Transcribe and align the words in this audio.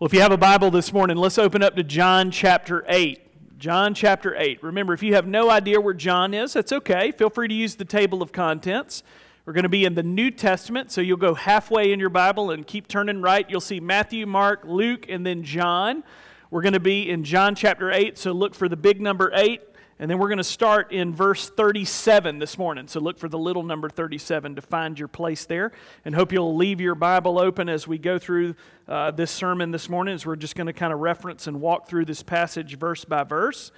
Well, 0.00 0.06
if 0.06 0.14
you 0.14 0.20
have 0.20 0.30
a 0.30 0.38
Bible 0.38 0.70
this 0.70 0.92
morning, 0.92 1.16
let's 1.16 1.38
open 1.38 1.60
up 1.60 1.74
to 1.74 1.82
John 1.82 2.30
chapter 2.30 2.84
8. 2.86 3.58
John 3.58 3.94
chapter 3.94 4.32
8. 4.36 4.62
Remember, 4.62 4.92
if 4.92 5.02
you 5.02 5.14
have 5.14 5.26
no 5.26 5.50
idea 5.50 5.80
where 5.80 5.92
John 5.92 6.34
is, 6.34 6.52
that's 6.52 6.70
okay. 6.70 7.10
Feel 7.10 7.30
free 7.30 7.48
to 7.48 7.54
use 7.54 7.74
the 7.74 7.84
table 7.84 8.22
of 8.22 8.30
contents. 8.30 9.02
We're 9.44 9.54
going 9.54 9.64
to 9.64 9.68
be 9.68 9.84
in 9.84 9.96
the 9.96 10.04
New 10.04 10.30
Testament, 10.30 10.92
so 10.92 11.00
you'll 11.00 11.16
go 11.16 11.34
halfway 11.34 11.92
in 11.92 11.98
your 11.98 12.10
Bible 12.10 12.52
and 12.52 12.64
keep 12.64 12.86
turning 12.86 13.22
right. 13.22 13.44
You'll 13.50 13.60
see 13.60 13.80
Matthew, 13.80 14.24
Mark, 14.24 14.60
Luke, 14.64 15.06
and 15.08 15.26
then 15.26 15.42
John. 15.42 16.04
We're 16.52 16.62
going 16.62 16.74
to 16.74 16.80
be 16.80 17.10
in 17.10 17.24
John 17.24 17.56
chapter 17.56 17.90
8, 17.90 18.16
so 18.16 18.30
look 18.30 18.54
for 18.54 18.68
the 18.68 18.76
big 18.76 19.00
number 19.00 19.32
8. 19.34 19.60
And 20.00 20.08
then 20.08 20.18
we're 20.18 20.28
going 20.28 20.38
to 20.38 20.44
start 20.44 20.92
in 20.92 21.12
verse 21.12 21.48
37 21.48 22.38
this 22.38 22.56
morning. 22.56 22.86
So 22.86 23.00
look 23.00 23.18
for 23.18 23.28
the 23.28 23.38
little 23.38 23.64
number 23.64 23.88
37 23.88 24.54
to 24.54 24.62
find 24.62 24.96
your 24.96 25.08
place 25.08 25.44
there. 25.44 25.72
And 26.04 26.14
hope 26.14 26.32
you'll 26.32 26.54
leave 26.54 26.80
your 26.80 26.94
Bible 26.94 27.38
open 27.38 27.68
as 27.68 27.88
we 27.88 27.98
go 27.98 28.16
through 28.16 28.54
uh, 28.86 29.10
this 29.10 29.32
sermon 29.32 29.72
this 29.72 29.88
morning, 29.88 30.14
as 30.14 30.24
we're 30.24 30.36
just 30.36 30.54
going 30.54 30.68
to 30.68 30.72
kind 30.72 30.92
of 30.92 31.00
reference 31.00 31.48
and 31.48 31.60
walk 31.60 31.88
through 31.88 32.04
this 32.04 32.22
passage 32.22 32.78
verse 32.78 33.04
by 33.04 33.24
verse. 33.24 33.72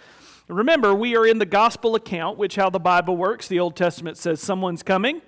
Remember, 0.47 0.95
we 0.95 1.17
are 1.17 1.27
in 1.27 1.39
the 1.39 1.47
gospel 1.47 1.95
account, 1.95 2.37
which 2.37 2.57
how 2.57 2.69
the 2.69 2.81
Bible 2.81 3.17
works. 3.17 3.49
The 3.49 3.61
Old 3.61 3.77
Testament 3.77 4.19
says 4.19 4.41
someone's 4.41 4.83
coming. 4.83 5.23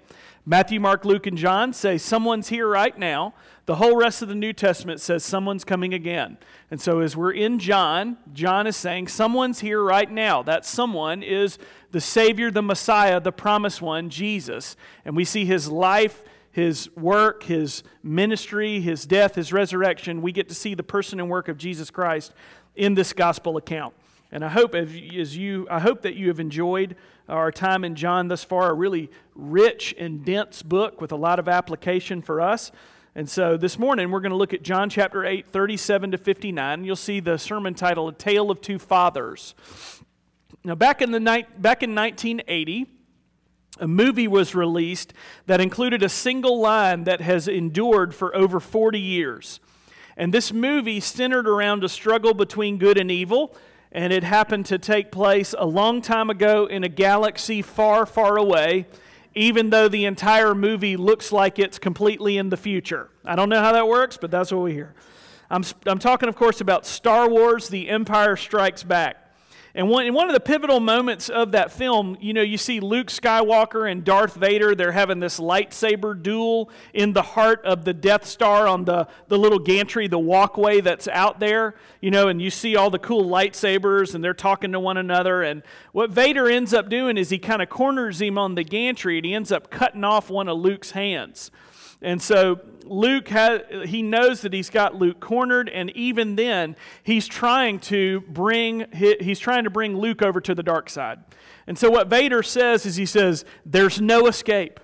Matthew, 0.44 0.80
Mark, 0.80 1.04
Luke, 1.04 1.28
and 1.28 1.38
John 1.38 1.72
say 1.72 1.96
someone's 1.98 2.48
here 2.48 2.66
right 2.66 2.98
now. 2.98 3.32
The 3.66 3.76
whole 3.76 3.96
rest 3.96 4.22
of 4.22 4.28
the 4.28 4.34
New 4.34 4.52
Testament 4.52 5.00
says 5.00 5.22
someone's 5.22 5.62
coming 5.62 5.94
again. 5.94 6.36
And 6.68 6.80
so, 6.80 6.98
as 6.98 7.16
we're 7.16 7.30
in 7.30 7.60
John, 7.60 8.16
John 8.32 8.66
is 8.66 8.76
saying 8.76 9.06
someone's 9.06 9.60
here 9.60 9.80
right 9.80 10.10
now. 10.10 10.42
That 10.42 10.66
someone 10.66 11.22
is 11.22 11.58
the 11.92 12.00
Savior, 12.00 12.50
the 12.50 12.60
Messiah, 12.60 13.20
the 13.20 13.30
promised 13.30 13.80
one, 13.80 14.10
Jesus. 14.10 14.74
And 15.04 15.14
we 15.14 15.24
see 15.24 15.44
his 15.44 15.70
life, 15.70 16.24
his 16.50 16.90
work, 16.96 17.44
his 17.44 17.84
ministry, 18.02 18.80
his 18.80 19.06
death, 19.06 19.36
his 19.36 19.52
resurrection. 19.52 20.22
We 20.22 20.32
get 20.32 20.48
to 20.48 20.56
see 20.56 20.74
the 20.74 20.82
person 20.82 21.20
and 21.20 21.30
work 21.30 21.46
of 21.46 21.56
Jesus 21.56 21.88
Christ 21.88 22.32
in 22.74 22.94
this 22.94 23.12
gospel 23.12 23.56
account. 23.56 23.94
And 24.32 24.42
I 24.42 24.48
hope 24.48 24.74
as 24.74 25.36
you, 25.36 25.66
I 25.70 25.78
hope 25.78 26.02
that 26.02 26.16
you 26.16 26.28
have 26.28 26.40
enjoyed 26.40 26.96
our 27.28 27.52
time 27.52 27.84
in 27.84 27.94
John 27.94 28.28
thus 28.28 28.42
far, 28.42 28.70
a 28.70 28.74
really 28.74 29.10
rich 29.34 29.94
and 29.98 30.24
dense 30.24 30.62
book 30.62 31.02
with 31.02 31.12
a 31.12 31.16
lot 31.16 31.38
of 31.38 31.48
application 31.48 32.22
for 32.22 32.40
us. 32.40 32.72
And 33.14 33.28
so 33.28 33.58
this 33.58 33.78
morning 33.78 34.10
we're 34.10 34.20
going 34.20 34.30
to 34.30 34.36
look 34.36 34.54
at 34.54 34.62
John 34.62 34.88
chapter 34.88 35.26
8, 35.26 35.46
37 35.50 36.12
to 36.12 36.18
59. 36.18 36.82
You'll 36.82 36.96
see 36.96 37.20
the 37.20 37.36
sermon 37.36 37.74
title, 37.74 38.08
A 38.08 38.14
Tale 38.14 38.50
of 38.50 38.62
Two 38.62 38.78
Fathers. 38.78 39.54
Now, 40.64 40.76
back 40.76 41.02
in, 41.02 41.10
the 41.10 41.20
ni- 41.20 41.46
back 41.58 41.82
in 41.82 41.94
1980, 41.94 42.86
a 43.80 43.88
movie 43.88 44.28
was 44.28 44.54
released 44.54 45.12
that 45.44 45.60
included 45.60 46.02
a 46.02 46.08
single 46.08 46.58
line 46.58 47.04
that 47.04 47.20
has 47.20 47.48
endured 47.48 48.14
for 48.14 48.34
over 48.34 48.60
40 48.60 48.98
years. 48.98 49.60
And 50.16 50.32
this 50.32 50.52
movie 50.52 51.00
centered 51.00 51.46
around 51.46 51.84
a 51.84 51.88
struggle 51.88 52.32
between 52.32 52.78
good 52.78 52.96
and 52.96 53.10
evil 53.10 53.54
and 53.92 54.12
it 54.12 54.24
happened 54.24 54.66
to 54.66 54.78
take 54.78 55.12
place 55.12 55.54
a 55.56 55.66
long 55.66 56.00
time 56.00 56.30
ago 56.30 56.66
in 56.66 56.82
a 56.82 56.88
galaxy 56.88 57.60
far, 57.62 58.06
far 58.06 58.36
away, 58.36 58.86
even 59.34 59.70
though 59.70 59.88
the 59.88 60.06
entire 60.06 60.54
movie 60.54 60.96
looks 60.96 61.30
like 61.30 61.58
it's 61.58 61.78
completely 61.78 62.38
in 62.38 62.48
the 62.48 62.56
future. 62.56 63.10
I 63.24 63.36
don't 63.36 63.48
know 63.48 63.60
how 63.60 63.72
that 63.72 63.86
works, 63.86 64.16
but 64.16 64.30
that's 64.30 64.50
what 64.50 64.62
we 64.62 64.72
hear. 64.72 64.94
I'm, 65.50 65.62
I'm 65.86 65.98
talking, 65.98 66.28
of 66.28 66.36
course, 66.36 66.62
about 66.62 66.86
Star 66.86 67.28
Wars 67.28 67.68
The 67.68 67.88
Empire 67.90 68.36
Strikes 68.36 68.82
Back. 68.82 69.21
And 69.74 69.88
one, 69.88 70.04
in 70.04 70.12
one 70.12 70.28
of 70.28 70.34
the 70.34 70.40
pivotal 70.40 70.80
moments 70.80 71.30
of 71.30 71.52
that 71.52 71.72
film, 71.72 72.18
you 72.20 72.34
know, 72.34 72.42
you 72.42 72.58
see 72.58 72.78
Luke 72.78 73.06
Skywalker 73.06 73.90
and 73.90 74.04
Darth 74.04 74.34
Vader. 74.34 74.74
They're 74.74 74.92
having 74.92 75.18
this 75.18 75.40
lightsaber 75.40 76.20
duel 76.20 76.70
in 76.92 77.14
the 77.14 77.22
heart 77.22 77.64
of 77.64 77.84
the 77.84 77.94
Death 77.94 78.26
Star 78.26 78.68
on 78.68 78.84
the, 78.84 79.08
the 79.28 79.38
little 79.38 79.58
gantry, 79.58 80.08
the 80.08 80.18
walkway 80.18 80.82
that's 80.82 81.08
out 81.08 81.40
there, 81.40 81.74
you 82.02 82.10
know, 82.10 82.28
and 82.28 82.42
you 82.42 82.50
see 82.50 82.76
all 82.76 82.90
the 82.90 82.98
cool 82.98 83.24
lightsabers 83.24 84.14
and 84.14 84.22
they're 84.22 84.34
talking 84.34 84.72
to 84.72 84.80
one 84.80 84.98
another. 84.98 85.42
And 85.42 85.62
what 85.92 86.10
Vader 86.10 86.50
ends 86.50 86.74
up 86.74 86.90
doing 86.90 87.16
is 87.16 87.30
he 87.30 87.38
kind 87.38 87.62
of 87.62 87.70
corners 87.70 88.20
him 88.20 88.36
on 88.36 88.56
the 88.56 88.64
gantry 88.64 89.16
and 89.16 89.24
he 89.24 89.34
ends 89.34 89.50
up 89.50 89.70
cutting 89.70 90.04
off 90.04 90.28
one 90.28 90.48
of 90.48 90.58
Luke's 90.58 90.90
hands. 90.90 91.50
And 92.02 92.20
so 92.20 92.60
Luke 92.84 93.28
has, 93.28 93.62
he 93.86 94.02
knows 94.02 94.42
that 94.42 94.52
he's 94.52 94.70
got 94.70 94.96
Luke 94.96 95.20
cornered, 95.20 95.68
and 95.68 95.90
even 95.96 96.36
then, 96.36 96.76
he's 97.02 97.26
trying 97.26 97.78
to 97.80 98.20
bring 98.22 98.86
he's 98.92 99.38
trying 99.38 99.64
to 99.64 99.70
bring 99.70 99.96
Luke 99.96 100.22
over 100.22 100.40
to 100.40 100.54
the 100.54 100.62
dark 100.62 100.90
side. 100.90 101.20
And 101.66 101.78
so 101.78 101.90
what 101.90 102.08
Vader 102.08 102.42
says 102.42 102.84
is 102.84 102.96
he 102.96 103.06
says, 103.06 103.44
"There's 103.64 104.00
no 104.00 104.26
escape. 104.26 104.80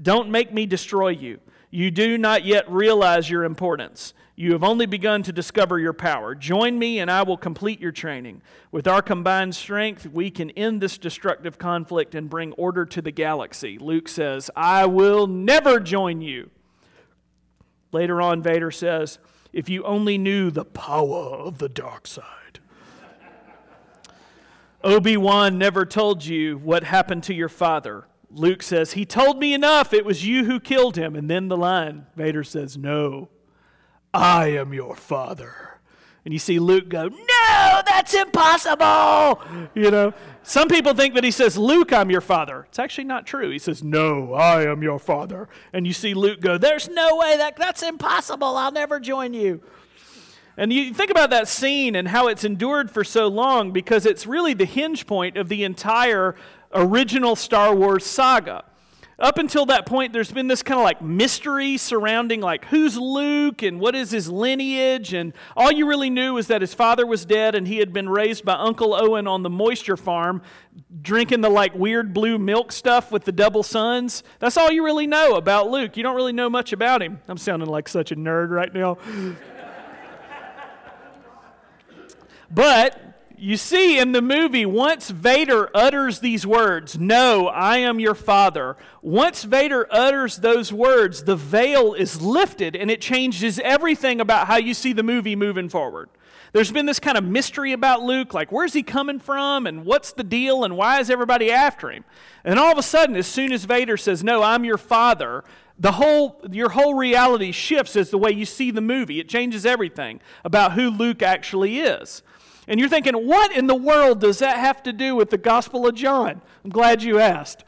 Don't 0.00 0.30
make 0.30 0.52
me 0.52 0.66
destroy 0.66 1.10
you. 1.10 1.40
You 1.70 1.90
do 1.90 2.18
not 2.18 2.44
yet 2.44 2.70
realize 2.70 3.28
your 3.28 3.44
importance. 3.44 4.14
You 4.36 4.52
have 4.52 4.64
only 4.64 4.86
begun 4.86 5.22
to 5.24 5.32
discover 5.32 5.78
your 5.78 5.92
power. 5.92 6.34
Join 6.34 6.76
me, 6.76 6.98
and 6.98 7.08
I 7.08 7.22
will 7.22 7.36
complete 7.36 7.80
your 7.80 7.92
training. 7.92 8.42
With 8.72 8.88
our 8.88 9.00
combined 9.00 9.54
strength, 9.54 10.06
we 10.06 10.28
can 10.30 10.50
end 10.50 10.80
this 10.80 10.98
destructive 10.98 11.56
conflict 11.56 12.16
and 12.16 12.28
bring 12.28 12.52
order 12.54 12.84
to 12.86 13.00
the 13.00 13.12
galaxy. 13.12 13.78
Luke 13.78 14.08
says, 14.08 14.50
I 14.56 14.86
will 14.86 15.28
never 15.28 15.78
join 15.78 16.20
you. 16.20 16.50
Later 17.94 18.20
on, 18.20 18.42
Vader 18.42 18.72
says, 18.72 19.20
If 19.52 19.68
you 19.68 19.84
only 19.84 20.18
knew 20.18 20.50
the 20.50 20.64
power 20.64 21.16
of 21.16 21.58
the 21.58 21.68
dark 21.68 22.08
side. 22.08 22.58
Obi 24.82 25.16
Wan 25.16 25.58
never 25.58 25.86
told 25.86 26.26
you 26.26 26.58
what 26.58 26.82
happened 26.82 27.22
to 27.22 27.34
your 27.34 27.48
father. 27.48 28.08
Luke 28.28 28.64
says, 28.64 28.94
He 28.94 29.06
told 29.06 29.38
me 29.38 29.54
enough. 29.54 29.92
It 29.92 30.04
was 30.04 30.26
you 30.26 30.44
who 30.44 30.58
killed 30.58 30.96
him. 30.96 31.14
And 31.14 31.30
then 31.30 31.46
the 31.46 31.56
line, 31.56 32.06
Vader 32.16 32.42
says, 32.42 32.76
No, 32.76 33.28
I 34.12 34.48
am 34.48 34.74
your 34.74 34.96
father. 34.96 35.73
And 36.24 36.32
you 36.32 36.38
see 36.38 36.58
Luke 36.58 36.88
go, 36.88 37.08
No, 37.08 37.82
that's 37.86 38.14
impossible. 38.14 39.42
You 39.74 39.90
know, 39.90 40.14
some 40.42 40.68
people 40.68 40.94
think 40.94 41.14
that 41.14 41.24
he 41.24 41.30
says, 41.30 41.58
Luke, 41.58 41.92
I'm 41.92 42.10
your 42.10 42.20
father. 42.20 42.66
It's 42.68 42.78
actually 42.78 43.04
not 43.04 43.26
true. 43.26 43.50
He 43.50 43.58
says, 43.58 43.82
No, 43.82 44.32
I 44.32 44.62
am 44.62 44.82
your 44.82 44.98
father. 44.98 45.48
And 45.72 45.86
you 45.86 45.92
see 45.92 46.14
Luke 46.14 46.40
go, 46.40 46.56
There's 46.56 46.88
no 46.88 47.16
way 47.16 47.36
that 47.36 47.56
that's 47.56 47.82
impossible. 47.82 48.56
I'll 48.56 48.72
never 48.72 49.00
join 49.00 49.34
you. 49.34 49.60
And 50.56 50.72
you 50.72 50.94
think 50.94 51.10
about 51.10 51.30
that 51.30 51.48
scene 51.48 51.96
and 51.96 52.08
how 52.08 52.28
it's 52.28 52.44
endured 52.44 52.90
for 52.90 53.02
so 53.02 53.26
long 53.26 53.72
because 53.72 54.06
it's 54.06 54.24
really 54.26 54.54
the 54.54 54.64
hinge 54.64 55.06
point 55.06 55.36
of 55.36 55.48
the 55.48 55.64
entire 55.64 56.36
original 56.72 57.34
Star 57.36 57.74
Wars 57.74 58.04
saga 58.04 58.64
up 59.18 59.38
until 59.38 59.66
that 59.66 59.86
point 59.86 60.12
there's 60.12 60.32
been 60.32 60.48
this 60.48 60.62
kind 60.62 60.78
of 60.78 60.84
like 60.84 61.00
mystery 61.00 61.76
surrounding 61.76 62.40
like 62.40 62.64
who's 62.66 62.96
luke 62.96 63.62
and 63.62 63.80
what 63.80 63.94
is 63.94 64.10
his 64.10 64.28
lineage 64.28 65.12
and 65.12 65.32
all 65.56 65.70
you 65.70 65.86
really 65.86 66.10
knew 66.10 66.34
was 66.34 66.46
that 66.48 66.60
his 66.60 66.74
father 66.74 67.06
was 67.06 67.24
dead 67.24 67.54
and 67.54 67.68
he 67.68 67.78
had 67.78 67.92
been 67.92 68.08
raised 68.08 68.44
by 68.44 68.54
uncle 68.54 68.94
owen 68.94 69.26
on 69.26 69.42
the 69.42 69.50
moisture 69.50 69.96
farm 69.96 70.42
drinking 71.02 71.40
the 71.40 71.50
like 71.50 71.74
weird 71.74 72.12
blue 72.12 72.38
milk 72.38 72.72
stuff 72.72 73.12
with 73.12 73.24
the 73.24 73.32
double 73.32 73.62
suns 73.62 74.22
that's 74.38 74.56
all 74.56 74.70
you 74.70 74.84
really 74.84 75.06
know 75.06 75.34
about 75.36 75.70
luke. 75.70 75.96
You 75.96 76.02
don't 76.02 76.16
really 76.16 76.32
know 76.32 76.50
much 76.50 76.72
about 76.72 77.02
him. 77.02 77.20
I'm 77.28 77.38
sounding 77.38 77.68
like 77.68 77.88
such 77.88 78.12
a 78.12 78.16
nerd 78.16 78.50
right 78.50 78.72
now. 78.72 78.98
But 82.50 83.03
you 83.44 83.58
see 83.58 83.98
in 83.98 84.12
the 84.12 84.22
movie, 84.22 84.64
once 84.64 85.10
Vader 85.10 85.68
utters 85.76 86.20
these 86.20 86.46
words, 86.46 86.98
No, 86.98 87.48
I 87.48 87.76
am 87.76 88.00
your 88.00 88.14
father, 88.14 88.76
once 89.02 89.44
Vader 89.44 89.86
utters 89.90 90.38
those 90.38 90.72
words, 90.72 91.24
the 91.24 91.36
veil 91.36 91.92
is 91.92 92.22
lifted 92.22 92.74
and 92.74 92.90
it 92.90 93.02
changes 93.02 93.58
everything 93.58 94.18
about 94.18 94.46
how 94.46 94.56
you 94.56 94.72
see 94.72 94.94
the 94.94 95.02
movie 95.02 95.36
moving 95.36 95.68
forward. 95.68 96.08
There's 96.54 96.72
been 96.72 96.86
this 96.86 97.00
kind 97.00 97.18
of 97.18 97.24
mystery 97.24 97.72
about 97.72 98.02
Luke, 98.02 98.32
like 98.32 98.50
where's 98.50 98.72
he 98.72 98.82
coming 98.82 99.18
from 99.18 99.66
and 99.66 99.84
what's 99.84 100.12
the 100.12 100.24
deal 100.24 100.64
and 100.64 100.76
why 100.76 101.00
is 101.00 101.10
everybody 101.10 101.52
after 101.52 101.90
him? 101.90 102.04
And 102.44 102.58
all 102.58 102.72
of 102.72 102.78
a 102.78 102.82
sudden, 102.82 103.14
as 103.14 103.26
soon 103.26 103.52
as 103.52 103.66
Vader 103.66 103.98
says, 103.98 104.24
No, 104.24 104.42
I'm 104.42 104.64
your 104.64 104.78
father, 104.78 105.44
the 105.78 105.92
whole 105.92 106.40
your 106.50 106.70
whole 106.70 106.94
reality 106.94 107.52
shifts 107.52 107.94
as 107.94 108.08
the 108.08 108.18
way 108.18 108.30
you 108.30 108.46
see 108.46 108.70
the 108.70 108.80
movie. 108.80 109.20
It 109.20 109.28
changes 109.28 109.66
everything 109.66 110.20
about 110.44 110.72
who 110.72 110.88
Luke 110.88 111.22
actually 111.22 111.80
is. 111.80 112.22
And 112.66 112.80
you're 112.80 112.88
thinking, 112.88 113.14
what 113.26 113.52
in 113.52 113.66
the 113.66 113.74
world 113.74 114.20
does 114.20 114.38
that 114.38 114.58
have 114.58 114.82
to 114.84 114.92
do 114.92 115.14
with 115.14 115.30
the 115.30 115.38
Gospel 115.38 115.86
of 115.86 115.94
John? 115.94 116.40
I'm 116.64 116.70
glad 116.70 117.02
you 117.02 117.18
asked. 117.18 117.64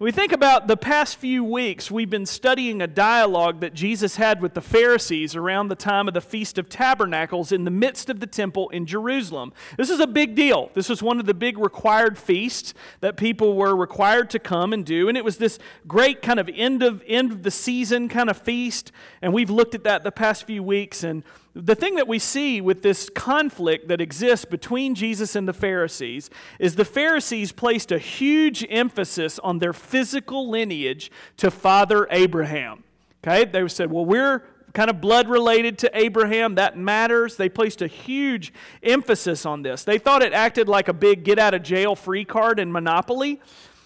We 0.00 0.10
think 0.10 0.32
about 0.32 0.66
the 0.66 0.76
past 0.76 1.16
few 1.18 1.44
weeks, 1.44 1.88
we've 1.88 2.10
been 2.10 2.26
studying 2.26 2.82
a 2.82 2.86
dialogue 2.88 3.60
that 3.60 3.74
Jesus 3.74 4.16
had 4.16 4.42
with 4.42 4.54
the 4.54 4.60
Pharisees 4.60 5.36
around 5.36 5.68
the 5.68 5.76
time 5.76 6.08
of 6.08 6.14
the 6.14 6.20
Feast 6.20 6.58
of 6.58 6.68
Tabernacles 6.68 7.52
in 7.52 7.62
the 7.64 7.70
midst 7.70 8.10
of 8.10 8.18
the 8.18 8.26
temple 8.26 8.68
in 8.70 8.86
Jerusalem. 8.86 9.52
This 9.78 9.90
is 9.90 10.00
a 10.00 10.06
big 10.08 10.34
deal. 10.34 10.70
This 10.74 10.88
was 10.88 11.00
one 11.00 11.20
of 11.20 11.26
the 11.26 11.32
big 11.32 11.58
required 11.58 12.18
feasts 12.18 12.74
that 13.00 13.16
people 13.16 13.54
were 13.54 13.76
required 13.76 14.30
to 14.30 14.40
come 14.40 14.72
and 14.72 14.84
do. 14.84 15.08
And 15.08 15.16
it 15.16 15.24
was 15.24 15.38
this 15.38 15.60
great 15.86 16.22
kind 16.22 16.40
of 16.40 16.50
end 16.52 16.82
of, 16.82 17.00
end 17.06 17.30
of 17.30 17.44
the 17.44 17.52
season 17.52 18.08
kind 18.08 18.28
of 18.28 18.36
feast. 18.36 18.90
And 19.22 19.32
we've 19.32 19.48
looked 19.48 19.76
at 19.76 19.84
that 19.84 20.02
the 20.02 20.12
past 20.12 20.44
few 20.44 20.64
weeks. 20.64 21.04
And 21.04 21.22
the 21.54 21.74
thing 21.76 21.94
that 21.94 22.08
we 22.08 22.18
see 22.18 22.60
with 22.60 22.82
this 22.82 23.08
conflict 23.08 23.86
that 23.88 24.00
exists 24.00 24.44
between 24.44 24.94
Jesus 24.94 25.36
and 25.36 25.46
the 25.46 25.52
Pharisees 25.52 26.28
is 26.58 26.74
the 26.74 26.84
Pharisees 26.84 27.52
placed 27.52 27.92
a 27.92 27.98
huge 27.98 28.66
emphasis 28.68 29.38
on 29.38 29.58
their 29.58 29.72
physical 29.72 30.50
lineage 30.50 31.12
to 31.36 31.50
Father 31.50 32.08
Abraham. 32.10 32.82
Okay? 33.22 33.44
They 33.44 33.68
said, 33.68 33.92
well, 33.92 34.04
we're 34.04 34.42
kind 34.72 34.90
of 34.90 35.00
blood 35.00 35.28
related 35.28 35.78
to 35.78 35.90
Abraham. 35.96 36.56
That 36.56 36.76
matters. 36.76 37.36
They 37.36 37.48
placed 37.48 37.80
a 37.82 37.86
huge 37.86 38.52
emphasis 38.82 39.46
on 39.46 39.62
this. 39.62 39.84
They 39.84 39.98
thought 39.98 40.22
it 40.22 40.32
acted 40.32 40.68
like 40.68 40.88
a 40.88 40.92
big 40.92 41.22
get 41.22 41.38
out 41.38 41.54
of 41.54 41.62
jail 41.62 41.94
free 41.94 42.24
card 42.24 42.58
in 42.58 42.72
Monopoly 42.72 43.40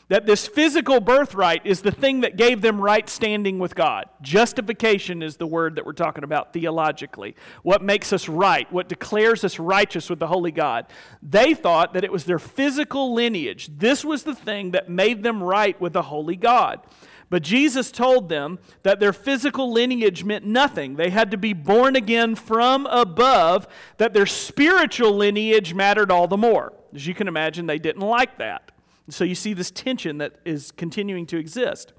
that 0.08 0.26
this 0.26 0.48
physical 0.48 1.00
birthright 1.00 1.64
is 1.64 1.82
the 1.82 1.90
thing 1.90 2.20
that 2.22 2.36
gave 2.36 2.62
them 2.62 2.80
right 2.80 3.08
standing 3.08 3.58
with 3.58 3.74
God. 3.74 4.08
Justification 4.22 5.22
is 5.22 5.36
the 5.36 5.46
word 5.46 5.76
that 5.76 5.84
we're 5.84 5.92
talking 5.92 6.24
about 6.24 6.52
theologically. 6.52 7.36
What 7.62 7.82
makes 7.82 8.12
us 8.12 8.28
right, 8.28 8.70
what 8.72 8.88
declares 8.88 9.44
us 9.44 9.58
righteous 9.58 10.08
with 10.08 10.18
the 10.18 10.26
Holy 10.26 10.52
God. 10.52 10.86
They 11.22 11.54
thought 11.54 11.92
that 11.92 12.04
it 12.04 12.12
was 12.12 12.24
their 12.24 12.38
physical 12.38 13.12
lineage. 13.12 13.70
This 13.76 14.04
was 14.04 14.22
the 14.24 14.34
thing 14.34 14.70
that 14.70 14.88
made 14.88 15.22
them 15.22 15.42
right 15.42 15.78
with 15.80 15.92
the 15.92 16.02
Holy 16.02 16.36
God. 16.36 16.80
But 17.30 17.42
Jesus 17.42 17.90
told 17.90 18.30
them 18.30 18.58
that 18.84 19.00
their 19.00 19.12
physical 19.12 19.70
lineage 19.70 20.24
meant 20.24 20.46
nothing. 20.46 20.96
They 20.96 21.10
had 21.10 21.30
to 21.32 21.36
be 21.36 21.52
born 21.52 21.94
again 21.94 22.34
from 22.34 22.86
above, 22.86 23.68
that 23.98 24.14
their 24.14 24.24
spiritual 24.24 25.12
lineage 25.14 25.74
mattered 25.74 26.10
all 26.10 26.26
the 26.26 26.38
more. 26.38 26.72
As 26.94 27.06
you 27.06 27.12
can 27.12 27.28
imagine, 27.28 27.66
they 27.66 27.78
didn't 27.78 28.00
like 28.00 28.38
that. 28.38 28.67
So 29.10 29.24
you 29.24 29.34
see 29.34 29.54
this 29.54 29.70
tension 29.70 30.18
that 30.18 30.36
is 30.44 30.70
continuing 30.72 31.26
to 31.26 31.38
exist. 31.38 31.92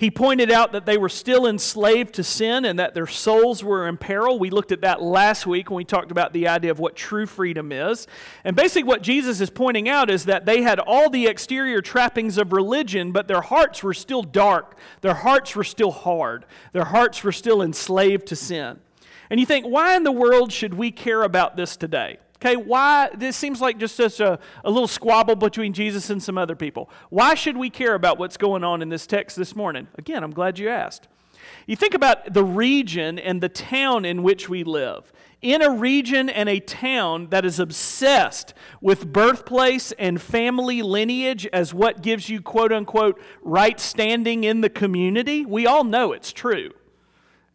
He 0.00 0.10
pointed 0.10 0.50
out 0.50 0.72
that 0.72 0.86
they 0.86 0.96
were 0.96 1.10
still 1.10 1.46
enslaved 1.46 2.14
to 2.14 2.24
sin 2.24 2.64
and 2.64 2.78
that 2.78 2.94
their 2.94 3.06
souls 3.06 3.62
were 3.62 3.86
in 3.86 3.98
peril. 3.98 4.38
We 4.38 4.48
looked 4.48 4.72
at 4.72 4.80
that 4.80 5.02
last 5.02 5.46
week 5.46 5.68
when 5.68 5.76
we 5.76 5.84
talked 5.84 6.10
about 6.10 6.32
the 6.32 6.48
idea 6.48 6.70
of 6.70 6.78
what 6.78 6.96
true 6.96 7.26
freedom 7.26 7.70
is. 7.70 8.06
And 8.42 8.56
basically, 8.56 8.84
what 8.84 9.02
Jesus 9.02 9.42
is 9.42 9.50
pointing 9.50 9.90
out 9.90 10.08
is 10.08 10.24
that 10.24 10.46
they 10.46 10.62
had 10.62 10.80
all 10.80 11.10
the 11.10 11.26
exterior 11.26 11.82
trappings 11.82 12.38
of 12.38 12.54
religion, 12.54 13.12
but 13.12 13.28
their 13.28 13.42
hearts 13.42 13.82
were 13.82 13.92
still 13.92 14.22
dark. 14.22 14.78
Their 15.02 15.12
hearts 15.12 15.54
were 15.54 15.64
still 15.64 15.90
hard. 15.90 16.46
Their 16.72 16.86
hearts 16.86 17.22
were 17.22 17.30
still 17.30 17.60
enslaved 17.60 18.26
to 18.28 18.36
sin. 18.36 18.80
And 19.28 19.38
you 19.38 19.44
think, 19.44 19.66
why 19.66 19.96
in 19.96 20.04
the 20.04 20.12
world 20.12 20.50
should 20.50 20.72
we 20.72 20.90
care 20.90 21.24
about 21.24 21.58
this 21.58 21.76
today? 21.76 22.20
Okay, 22.42 22.56
why? 22.56 23.10
This 23.14 23.36
seems 23.36 23.60
like 23.60 23.76
just, 23.76 23.98
just 23.98 24.18
a, 24.18 24.38
a 24.64 24.70
little 24.70 24.88
squabble 24.88 25.36
between 25.36 25.74
Jesus 25.74 26.08
and 26.08 26.22
some 26.22 26.38
other 26.38 26.56
people. 26.56 26.88
Why 27.10 27.34
should 27.34 27.56
we 27.56 27.68
care 27.68 27.94
about 27.94 28.18
what's 28.18 28.38
going 28.38 28.64
on 28.64 28.80
in 28.80 28.88
this 28.88 29.06
text 29.06 29.36
this 29.36 29.54
morning? 29.54 29.88
Again, 29.98 30.24
I'm 30.24 30.30
glad 30.30 30.58
you 30.58 30.70
asked. 30.70 31.06
You 31.66 31.76
think 31.76 31.92
about 31.92 32.32
the 32.32 32.44
region 32.44 33.18
and 33.18 33.42
the 33.42 33.50
town 33.50 34.06
in 34.06 34.22
which 34.22 34.48
we 34.48 34.64
live. 34.64 35.12
In 35.42 35.60
a 35.60 35.70
region 35.70 36.30
and 36.30 36.48
a 36.48 36.60
town 36.60 37.28
that 37.28 37.44
is 37.44 37.58
obsessed 37.58 38.54
with 38.80 39.12
birthplace 39.12 39.92
and 39.92 40.20
family 40.20 40.80
lineage 40.80 41.46
as 41.52 41.74
what 41.74 42.02
gives 42.02 42.30
you, 42.30 42.40
quote 42.40 42.72
unquote, 42.72 43.20
right 43.42 43.78
standing 43.78 44.44
in 44.44 44.62
the 44.62 44.70
community, 44.70 45.44
we 45.44 45.66
all 45.66 45.84
know 45.84 46.12
it's 46.12 46.32
true. 46.32 46.70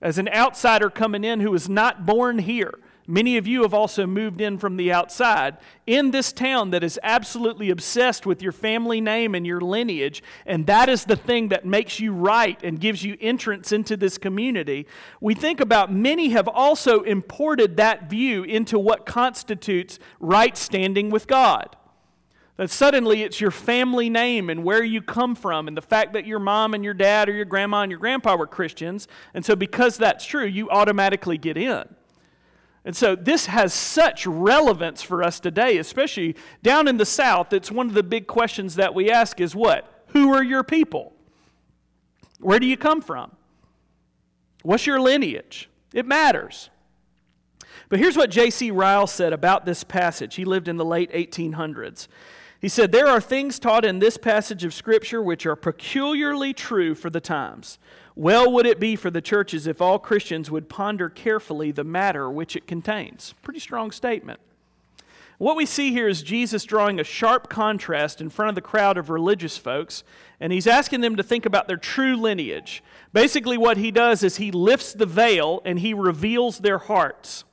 As 0.01 0.19
an 0.19 0.29
outsider 0.29 0.89
coming 0.89 1.23
in 1.23 1.39
who 1.39 1.51
was 1.51 1.69
not 1.69 2.05
born 2.05 2.39
here, 2.39 2.79
Many 3.07 3.37
of 3.37 3.45
you 3.45 3.61
have 3.61 3.73
also 3.73 4.07
moved 4.07 4.41
in 4.41 4.57
from 4.57 4.77
the 4.77 4.91
outside 4.91 5.57
in 5.85 6.09
this 6.09 6.33
town 6.33 6.71
that 6.71 6.83
is 6.83 6.99
absolutely 7.03 7.69
obsessed 7.69 8.25
with 8.25 8.41
your 8.41 8.51
family 8.51 8.99
name 8.99 9.35
and 9.35 9.45
your 9.45 9.61
lineage, 9.61 10.23
and 10.47 10.65
that 10.65 10.89
is 10.89 11.05
the 11.05 11.15
thing 11.15 11.49
that 11.49 11.65
makes 11.65 11.99
you 11.99 12.11
right 12.11 12.59
and 12.63 12.79
gives 12.79 13.03
you 13.03 13.15
entrance 13.21 13.71
into 13.71 13.95
this 13.95 14.17
community. 14.17 14.87
We 15.21 15.35
think 15.35 15.61
about 15.61 15.93
many 15.93 16.29
have 16.29 16.47
also 16.47 17.01
imported 17.01 17.77
that 17.77 18.09
view 18.09 18.43
into 18.43 18.79
what 18.79 19.05
constitutes 19.05 19.99
right 20.19 20.57
standing 20.57 21.11
with 21.11 21.27
God. 21.27 21.75
That 22.57 22.71
suddenly 22.71 23.21
it's 23.21 23.39
your 23.39 23.51
family 23.51 24.09
name 24.09 24.49
and 24.49 24.63
where 24.63 24.83
you 24.83 25.03
come 25.03 25.35
from, 25.35 25.67
and 25.67 25.77
the 25.77 25.81
fact 25.81 26.13
that 26.13 26.25
your 26.25 26.39
mom 26.39 26.73
and 26.73 26.83
your 26.83 26.93
dad 26.95 27.29
or 27.29 27.33
your 27.33 27.45
grandma 27.45 27.81
and 27.81 27.91
your 27.91 27.99
grandpa 27.99 28.35
were 28.35 28.47
Christians, 28.47 29.07
and 29.35 29.45
so 29.45 29.55
because 29.55 29.97
that's 29.97 30.25
true, 30.25 30.45
you 30.45 30.71
automatically 30.71 31.37
get 31.37 31.55
in. 31.55 31.83
And 32.85 32.95
so 32.95 33.15
this 33.15 33.47
has 33.47 33.73
such 33.73 34.27
relevance 34.27 35.01
for 35.01 35.23
us 35.23 35.39
today, 35.39 35.77
especially 35.79 36.35
down 36.61 36.87
in 36.87 36.97
the 36.97 37.05
South. 37.05 37.51
It's 37.51 37.71
one 37.71 37.87
of 37.87 37.95
the 37.95 38.03
big 38.03 38.27
questions 38.27 38.75
that 38.75 38.93
we 38.93 39.09
ask 39.09 39.41
is 39.41 39.55
what? 39.55 39.91
Who 40.09 40.31
are 40.33 40.43
your 40.43 40.63
people? 40.63 41.13
Where 42.39 42.59
do 42.59 42.67
you 42.67 42.77
come 42.77 43.01
from? 43.01 43.31
What's 44.61 44.85
your 44.85 44.99
lineage? 44.99 45.67
It 45.93 46.05
matters. 46.05 46.69
But 47.89 47.99
here's 47.99 48.17
what 48.17 48.29
J.C. 48.29 48.69
Ryle 48.69 49.07
said 49.07 49.33
about 49.33 49.65
this 49.65 49.83
passage. 49.83 50.35
He 50.35 50.45
lived 50.45 50.67
in 50.67 50.77
the 50.77 50.85
late 50.85 51.11
1800s. 51.11 52.07
He 52.59 52.69
said, 52.69 52.91
There 52.91 53.07
are 53.07 53.21
things 53.21 53.57
taught 53.59 53.85
in 53.85 53.99
this 53.99 54.17
passage 54.17 54.63
of 54.63 54.73
Scripture 54.73 55.21
which 55.21 55.45
are 55.45 55.55
peculiarly 55.55 56.53
true 56.53 56.93
for 56.95 57.09
the 57.09 57.19
times. 57.19 57.79
Well 58.15 58.49
would 58.53 58.65
it 58.65 58.79
be 58.79 58.95
for 58.95 59.11
the 59.11 59.21
churches 59.21 59.67
if 59.67 59.81
all 59.81 59.99
Christians 59.99 60.49
would 60.49 60.69
ponder 60.69 61.09
carefully 61.09 61.71
the 61.71 61.83
matter 61.83 62.29
which 62.29 62.55
it 62.55 62.65
contains. 62.65 63.33
Pretty 63.41 63.59
strong 63.59 63.91
statement. 63.91 64.39
What 65.37 65.57
we 65.57 65.65
see 65.65 65.91
here 65.91 66.07
is 66.07 66.23
Jesus 66.23 66.63
drawing 66.63 66.97
a 66.97 67.03
sharp 67.03 67.49
contrast 67.49 68.21
in 68.21 68.29
front 68.29 68.49
of 68.49 68.55
the 68.55 68.61
crowd 68.61 68.97
of 68.97 69.09
religious 69.09 69.57
folks, 69.57 70.05
and 70.39 70.53
he's 70.53 70.65
asking 70.65 71.01
them 71.01 71.17
to 71.17 71.23
think 71.23 71.45
about 71.45 71.67
their 71.67 71.75
true 71.75 72.15
lineage. 72.15 72.81
Basically, 73.11 73.57
what 73.57 73.75
he 73.75 73.91
does 73.91 74.23
is 74.23 74.37
he 74.37 74.49
lifts 74.49 74.93
the 74.93 75.05
veil 75.05 75.61
and 75.65 75.79
he 75.79 75.93
reveals 75.93 76.59
their 76.59 76.77
hearts. 76.77 77.43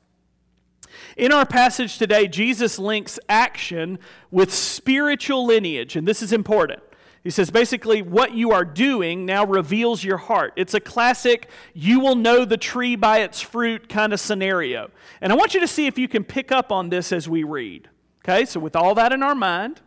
In 1.16 1.32
our 1.32 1.44
passage 1.44 1.98
today, 1.98 2.28
Jesus 2.28 2.78
links 2.78 3.18
action 3.28 3.98
with 4.30 4.54
spiritual 4.54 5.44
lineage, 5.44 5.96
and 5.96 6.06
this 6.06 6.22
is 6.22 6.32
important. 6.32 6.82
He 7.22 7.30
says 7.30 7.50
basically, 7.50 8.02
what 8.02 8.34
you 8.34 8.50
are 8.50 8.64
doing 8.64 9.24
now 9.24 9.44
reveals 9.44 10.02
your 10.02 10.16
heart. 10.16 10.52
It's 10.56 10.74
a 10.74 10.80
classic, 10.80 11.48
you 11.72 12.00
will 12.00 12.16
know 12.16 12.44
the 12.44 12.56
tree 12.56 12.96
by 12.96 13.20
its 13.20 13.40
fruit 13.40 13.88
kind 13.88 14.12
of 14.12 14.18
scenario. 14.18 14.90
And 15.20 15.32
I 15.32 15.36
want 15.36 15.54
you 15.54 15.60
to 15.60 15.68
see 15.68 15.86
if 15.86 15.98
you 15.98 16.08
can 16.08 16.24
pick 16.24 16.50
up 16.50 16.72
on 16.72 16.88
this 16.88 17.12
as 17.12 17.28
we 17.28 17.44
read. 17.44 17.88
Okay, 18.24 18.44
so 18.44 18.58
with 18.58 18.74
all 18.74 18.94
that 18.96 19.12
in 19.12 19.22
our 19.22 19.36
mind, 19.36 19.80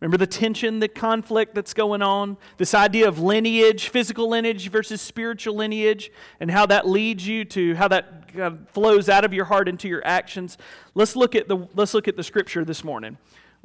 remember 0.00 0.18
the 0.18 0.26
tension, 0.26 0.78
the 0.78 0.88
conflict 0.88 1.54
that's 1.54 1.72
going 1.72 2.02
on, 2.02 2.36
this 2.58 2.74
idea 2.74 3.08
of 3.08 3.18
lineage, 3.18 3.88
physical 3.88 4.28
lineage 4.28 4.70
versus 4.70 5.00
spiritual 5.00 5.54
lineage, 5.54 6.10
and 6.38 6.50
how 6.50 6.66
that 6.66 6.86
leads 6.86 7.26
you 7.26 7.44
to 7.46 7.74
how 7.76 7.88
that 7.88 8.28
kind 8.28 8.42
of 8.42 8.68
flows 8.70 9.08
out 9.08 9.24
of 9.24 9.32
your 9.32 9.46
heart 9.46 9.68
into 9.68 9.88
your 9.88 10.06
actions. 10.06 10.58
Let's 10.94 11.16
look 11.16 11.34
at 11.34 11.48
the, 11.48 11.66
let's 11.74 11.94
look 11.94 12.08
at 12.08 12.16
the 12.16 12.22
scripture 12.22 12.64
this 12.64 12.84
morning. 12.84 13.16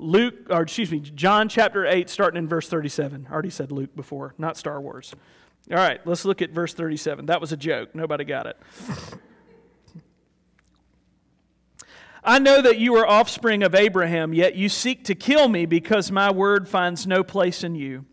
Luke, 0.04 0.36
or 0.50 0.62
excuse 0.62 0.92
me, 0.92 1.00
John 1.00 1.50
chapter 1.50 1.86
8, 1.86 2.10
starting 2.10 2.38
in 2.38 2.48
verse 2.48 2.68
37. 2.68 3.28
I 3.30 3.34
already 3.34 3.50
said 3.50 3.72
Luke 3.72 3.96
before, 3.96 4.36
not 4.38 4.58
Star 4.58 4.82
Wars. 4.82 5.14
All 5.72 5.78
right, 5.78 6.06
let's 6.06 6.26
look 6.26 6.42
at 6.42 6.50
verse 6.50 6.74
37. 6.74 7.28
That 7.28 7.40
was 7.40 7.52
a 7.52 7.58
joke. 7.58 7.96
Nobody 7.96 8.26
got 8.26 8.48
it. 8.48 8.58
I 12.26 12.40
know 12.40 12.62
that 12.62 12.78
you 12.80 12.96
are 12.96 13.08
offspring 13.08 13.64
of 13.64 13.76
Abraham, 13.76 14.34
yet 14.34 14.56
you 14.56 14.70
seek 14.70 15.04
to 15.06 15.16
kill 15.16 15.50
me 15.50 15.66
because 15.66 16.12
my 16.12 16.32
word 16.32 16.68
finds 16.68 17.06
no 17.08 17.24
place 17.24 17.64
in 17.64 17.76
you. 17.76 18.06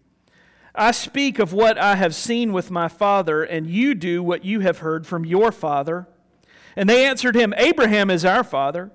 I 0.74 0.92
speak 0.92 1.38
of 1.38 1.52
what 1.52 1.78
I 1.78 1.96
have 1.96 2.14
seen 2.14 2.52
with 2.52 2.70
my 2.70 2.88
father, 2.88 3.42
and 3.42 3.68
you 3.68 3.94
do 3.94 4.22
what 4.22 4.44
you 4.44 4.60
have 4.60 4.78
heard 4.78 5.06
from 5.06 5.24
your 5.24 5.52
father. 5.52 6.08
And 6.76 6.88
they 6.88 7.04
answered 7.04 7.34
him, 7.34 7.52
Abraham 7.56 8.10
is 8.10 8.24
our 8.24 8.44
father. 8.44 8.92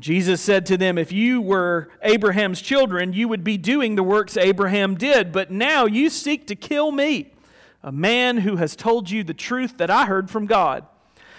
Jesus 0.00 0.40
said 0.40 0.66
to 0.66 0.76
them, 0.76 0.98
If 0.98 1.12
you 1.12 1.40
were 1.40 1.88
Abraham's 2.02 2.60
children, 2.60 3.12
you 3.12 3.28
would 3.28 3.44
be 3.44 3.56
doing 3.56 3.94
the 3.94 4.02
works 4.02 4.36
Abraham 4.36 4.96
did, 4.96 5.32
but 5.32 5.50
now 5.50 5.86
you 5.86 6.10
seek 6.10 6.46
to 6.48 6.54
kill 6.54 6.92
me, 6.92 7.32
a 7.82 7.92
man 7.92 8.38
who 8.38 8.56
has 8.56 8.76
told 8.76 9.10
you 9.10 9.24
the 9.24 9.34
truth 9.34 9.78
that 9.78 9.90
I 9.90 10.06
heard 10.06 10.30
from 10.30 10.46
God. 10.46 10.86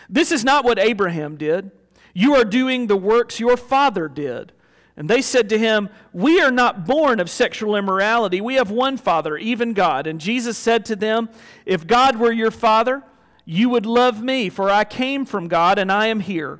This 0.09 0.31
is 0.31 0.43
not 0.43 0.65
what 0.65 0.79
Abraham 0.79 1.35
did. 1.35 1.71
You 2.13 2.35
are 2.35 2.45
doing 2.45 2.87
the 2.87 2.97
works 2.97 3.39
your 3.39 3.57
father 3.57 4.07
did. 4.07 4.53
And 4.95 5.07
they 5.07 5.21
said 5.21 5.49
to 5.49 5.59
him, 5.59 5.89
We 6.11 6.41
are 6.41 6.49
not 6.49 6.87
born 6.87 7.19
of 7.19 7.29
sexual 7.29 7.75
immorality. 7.75 8.41
We 8.41 8.55
have 8.55 8.71
one 8.71 8.97
Father, 8.97 9.37
even 9.37 9.73
God. 9.73 10.07
And 10.07 10.19
Jesus 10.19 10.57
said 10.57 10.85
to 10.85 10.95
them, 10.95 11.29
If 11.65 11.85
God 11.85 12.17
were 12.17 12.31
your 12.31 12.49
Father, 12.49 13.03
you 13.45 13.69
would 13.69 13.85
love 13.85 14.23
me, 14.23 14.49
for 14.49 14.71
I 14.71 14.83
came 14.83 15.25
from 15.25 15.47
God 15.47 15.77
and 15.77 15.91
I 15.91 16.07
am 16.07 16.19
here. 16.19 16.59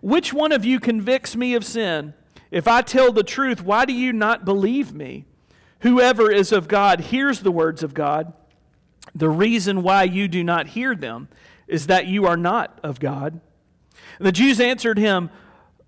Which 0.00 0.32
one 0.32 0.52
of 0.52 0.64
you 0.64 0.80
convicts 0.80 1.36
me 1.36 1.54
of 1.54 1.64
sin? 1.64 2.14
If 2.50 2.66
I 2.66 2.82
tell 2.82 3.12
the 3.12 3.22
truth, 3.22 3.62
why 3.62 3.84
do 3.84 3.92
you 3.92 4.12
not 4.12 4.44
believe 4.44 4.92
me? 4.92 5.26
Whoever 5.80 6.30
is 6.30 6.52
of 6.52 6.68
God 6.68 7.00
hears 7.00 7.40
the 7.40 7.52
words 7.52 7.82
of 7.82 7.94
God. 7.94 8.32
The 9.14 9.28
reason 9.28 9.82
why 9.82 10.04
you 10.04 10.28
do 10.28 10.44
not 10.44 10.68
hear 10.68 10.94
them 10.94 11.28
is 11.66 11.86
that 11.86 12.06
you 12.06 12.26
are 12.26 12.36
not 12.36 12.78
of 12.82 13.00
God. 13.00 13.40
And 14.18 14.26
the 14.26 14.32
Jews 14.32 14.60
answered 14.60 14.98
him, 14.98 15.30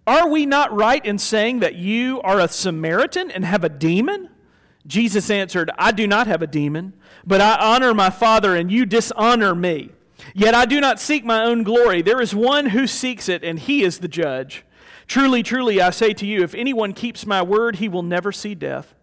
Are 0.07 0.29
we 0.29 0.47
not 0.47 0.75
right 0.75 1.05
in 1.05 1.19
saying 1.19 1.61
that 1.61 1.75
you 1.75 2.21
are 2.23 2.41
a 2.41 2.49
Samaritan 2.49 3.31
and 3.31 3.45
have 3.45 3.65
a 3.65 3.69
demon? 3.69 4.29
Jesus 4.87 5.31
answered, 5.31 5.71
I 5.79 5.93
do 5.93 6.07
not 6.07 6.27
have 6.27 6.43
a 6.43 6.47
demon, 6.47 6.95
but 7.25 7.41
I 7.41 7.57
honor 7.57 7.95
my 7.95 8.11
Father, 8.11 8.57
and 8.57 8.71
you 8.71 8.87
dishonor 8.87 9.55
me. 9.55 9.91
Yet 10.35 10.55
I 10.55 10.65
do 10.65 10.81
not 10.81 11.01
seek 11.01 11.25
my 11.25 11.45
own 11.45 11.63
glory. 11.63 12.03
There 12.03 12.21
is 12.21 12.35
one 12.35 12.67
who 12.67 12.87
seeks 12.87 13.29
it, 13.29 13.45
and 13.45 13.59
he 13.59 13.83
is 13.83 13.99
the 13.99 14.09
judge. 14.09 14.65
Truly, 15.07 15.43
truly, 15.43 15.81
I 15.81 15.91
say 15.91 16.15
to 16.15 16.27
you, 16.27 16.43
if 16.43 16.55
anyone 16.55 16.95
keeps 16.95 17.27
my 17.27 17.43
word, 17.43 17.77
he 17.77 17.89
will 17.89 18.03
never 18.03 18.33
see 18.33 18.55
death. 18.55 18.95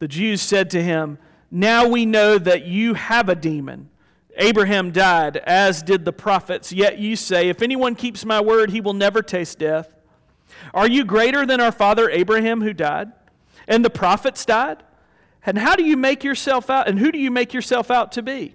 The 0.00 0.08
Jews 0.08 0.42
said 0.42 0.70
to 0.70 0.82
him, 0.82 1.18
Now 1.50 1.88
we 1.88 2.04
know 2.04 2.38
that 2.38 2.64
you 2.64 2.94
have 2.94 3.28
a 3.28 3.34
demon. 3.34 3.88
Abraham 4.36 4.92
died, 4.92 5.38
as 5.38 5.82
did 5.82 6.04
the 6.04 6.12
prophets, 6.12 6.72
yet 6.72 6.98
you 6.98 7.16
say, 7.16 7.48
If 7.48 7.62
anyone 7.62 7.94
keeps 7.94 8.24
my 8.24 8.40
word, 8.40 8.70
he 8.70 8.80
will 8.80 8.94
never 8.94 9.22
taste 9.22 9.58
death. 9.58 9.94
Are 10.74 10.88
you 10.88 11.04
greater 11.04 11.46
than 11.46 11.60
our 11.60 11.72
father 11.72 12.10
Abraham 12.10 12.60
who 12.60 12.72
died? 12.72 13.10
And 13.66 13.84
the 13.84 13.90
prophets 13.90 14.44
died? 14.44 14.82
And 15.44 15.58
how 15.58 15.74
do 15.74 15.84
you 15.84 15.96
make 15.96 16.22
yourself 16.22 16.68
out, 16.68 16.88
and 16.88 16.98
who 16.98 17.10
do 17.10 17.18
you 17.18 17.30
make 17.30 17.54
yourself 17.54 17.90
out 17.90 18.12
to 18.12 18.22
be? 18.22 18.54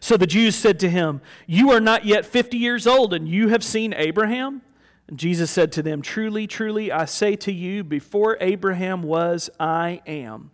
So 0.00 0.16
the 0.16 0.26
Jews 0.26 0.54
said 0.56 0.78
to 0.80 0.90
him, 0.90 1.20
You 1.46 1.70
are 1.70 1.80
not 1.80 2.04
yet 2.04 2.24
fifty 2.26 2.56
years 2.56 2.86
old, 2.86 3.14
and 3.14 3.28
you 3.28 3.48
have 3.48 3.64
seen 3.64 3.94
Abraham? 3.94 4.62
And 5.08 5.18
Jesus 5.18 5.50
said 5.50 5.72
to 5.72 5.82
them, 5.82 6.02
Truly, 6.02 6.46
truly, 6.46 6.90
I 6.90 7.04
say 7.04 7.36
to 7.36 7.52
you, 7.52 7.84
before 7.84 8.38
Abraham 8.40 9.02
was, 9.02 9.50
I 9.60 10.00
am. 10.06 10.50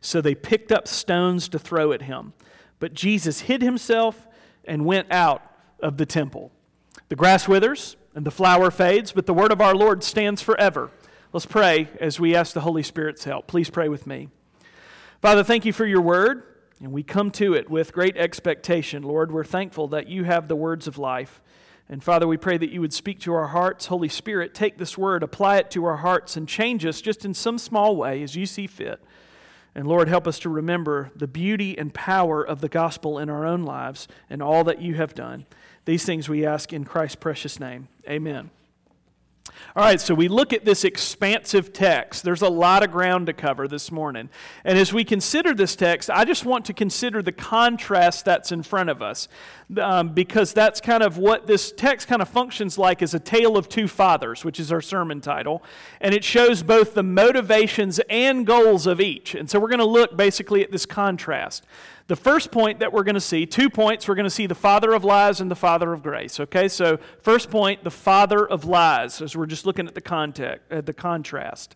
So 0.00 0.20
they 0.20 0.34
picked 0.34 0.70
up 0.70 0.86
stones 0.86 1.48
to 1.48 1.58
throw 1.58 1.92
at 1.92 2.02
him. 2.02 2.32
But 2.78 2.92
Jesus 2.92 3.40
hid 3.40 3.62
himself 3.62 4.26
and 4.64 4.84
went 4.84 5.10
out 5.10 5.42
of 5.80 5.96
the 5.96 6.06
temple. 6.06 6.52
The 7.08 7.16
grass 7.16 7.48
withers 7.48 7.96
and 8.14 8.26
the 8.26 8.30
flower 8.30 8.70
fades, 8.70 9.12
but 9.12 9.26
the 9.26 9.34
word 9.34 9.52
of 9.52 9.60
our 9.60 9.74
Lord 9.74 10.04
stands 10.04 10.42
forever. 10.42 10.90
Let's 11.32 11.46
pray 11.46 11.88
as 12.00 12.20
we 12.20 12.34
ask 12.34 12.52
the 12.52 12.60
Holy 12.60 12.82
Spirit's 12.82 13.24
help. 13.24 13.46
Please 13.46 13.70
pray 13.70 13.88
with 13.88 14.06
me. 14.06 14.28
Father, 15.22 15.42
thank 15.42 15.64
you 15.64 15.72
for 15.72 15.86
your 15.86 16.02
word. 16.02 16.42
And 16.80 16.92
we 16.92 17.02
come 17.02 17.30
to 17.32 17.54
it 17.54 17.70
with 17.70 17.92
great 17.92 18.16
expectation. 18.16 19.02
Lord, 19.02 19.32
we're 19.32 19.44
thankful 19.44 19.88
that 19.88 20.08
you 20.08 20.24
have 20.24 20.48
the 20.48 20.56
words 20.56 20.86
of 20.86 20.98
life. 20.98 21.40
And 21.88 22.02
Father, 22.02 22.26
we 22.26 22.36
pray 22.36 22.58
that 22.58 22.70
you 22.70 22.80
would 22.80 22.92
speak 22.92 23.20
to 23.20 23.32
our 23.32 23.48
hearts. 23.48 23.86
Holy 23.86 24.08
Spirit, 24.08 24.54
take 24.54 24.76
this 24.76 24.98
word, 24.98 25.22
apply 25.22 25.58
it 25.58 25.70
to 25.70 25.84
our 25.84 25.98
hearts, 25.98 26.36
and 26.36 26.48
change 26.48 26.84
us 26.84 27.00
just 27.00 27.24
in 27.24 27.32
some 27.32 27.58
small 27.58 27.96
way 27.96 28.22
as 28.22 28.36
you 28.36 28.44
see 28.44 28.66
fit. 28.66 29.00
And 29.74 29.86
Lord, 29.86 30.08
help 30.08 30.26
us 30.26 30.38
to 30.40 30.48
remember 30.48 31.10
the 31.14 31.26
beauty 31.26 31.78
and 31.78 31.94
power 31.94 32.42
of 32.42 32.60
the 32.60 32.68
gospel 32.68 33.18
in 33.18 33.30
our 33.30 33.46
own 33.46 33.62
lives 33.62 34.08
and 34.28 34.42
all 34.42 34.64
that 34.64 34.80
you 34.80 34.94
have 34.94 35.14
done. 35.14 35.46
These 35.84 36.04
things 36.04 36.28
we 36.28 36.44
ask 36.44 36.72
in 36.72 36.84
Christ's 36.84 37.16
precious 37.16 37.60
name. 37.60 37.88
Amen. 38.08 38.50
All 39.74 39.82
right, 39.84 40.00
so 40.00 40.14
we 40.14 40.28
look 40.28 40.52
at 40.52 40.64
this 40.64 40.84
expansive 40.84 41.72
text. 41.72 42.22
There's 42.22 42.42
a 42.42 42.48
lot 42.48 42.82
of 42.82 42.90
ground 42.90 43.26
to 43.26 43.32
cover 43.32 43.68
this 43.68 43.92
morning. 43.92 44.30
And 44.64 44.78
as 44.78 44.92
we 44.92 45.04
consider 45.04 45.54
this 45.54 45.76
text, 45.76 46.08
I 46.10 46.24
just 46.24 46.44
want 46.44 46.64
to 46.66 46.72
consider 46.72 47.22
the 47.22 47.32
contrast 47.32 48.24
that's 48.24 48.52
in 48.52 48.62
front 48.62 48.90
of 48.90 49.02
us. 49.02 49.28
Um, 49.80 50.10
because 50.10 50.52
that's 50.52 50.80
kind 50.80 51.02
of 51.02 51.18
what 51.18 51.46
this 51.46 51.72
text 51.72 52.06
kind 52.06 52.22
of 52.22 52.28
functions 52.28 52.78
like 52.78 53.02
as 53.02 53.14
a 53.14 53.18
tale 53.18 53.56
of 53.56 53.68
two 53.68 53.88
fathers, 53.88 54.44
which 54.44 54.60
is 54.60 54.70
our 54.70 54.80
sermon 54.80 55.20
title. 55.20 55.62
And 56.00 56.14
it 56.14 56.22
shows 56.22 56.62
both 56.62 56.94
the 56.94 57.02
motivations 57.02 58.00
and 58.08 58.46
goals 58.46 58.86
of 58.86 59.00
each. 59.00 59.34
And 59.34 59.50
so 59.50 59.58
we're 59.58 59.68
going 59.68 59.80
to 59.80 59.84
look 59.84 60.16
basically 60.16 60.62
at 60.62 60.70
this 60.70 60.86
contrast. 60.86 61.66
The 62.08 62.16
first 62.16 62.52
point 62.52 62.78
that 62.78 62.92
we're 62.92 63.02
going 63.02 63.16
to 63.16 63.20
see, 63.20 63.46
two 63.46 63.68
points, 63.68 64.06
we're 64.06 64.14
going 64.14 64.24
to 64.24 64.30
see 64.30 64.46
the 64.46 64.54
father 64.54 64.92
of 64.92 65.02
lies 65.02 65.40
and 65.40 65.50
the 65.50 65.56
father 65.56 65.92
of 65.92 66.04
grace. 66.04 66.38
Okay, 66.38 66.68
so 66.68 66.98
first 67.20 67.50
point, 67.50 67.82
the 67.82 67.90
father 67.90 68.46
of 68.46 68.64
lies, 68.64 69.20
as 69.20 69.36
we're 69.36 69.46
just 69.46 69.66
looking 69.66 69.88
at 69.88 69.94
the 69.96 70.00
context, 70.00 70.70
at 70.70 70.86
the 70.86 70.92
contrast. 70.92 71.74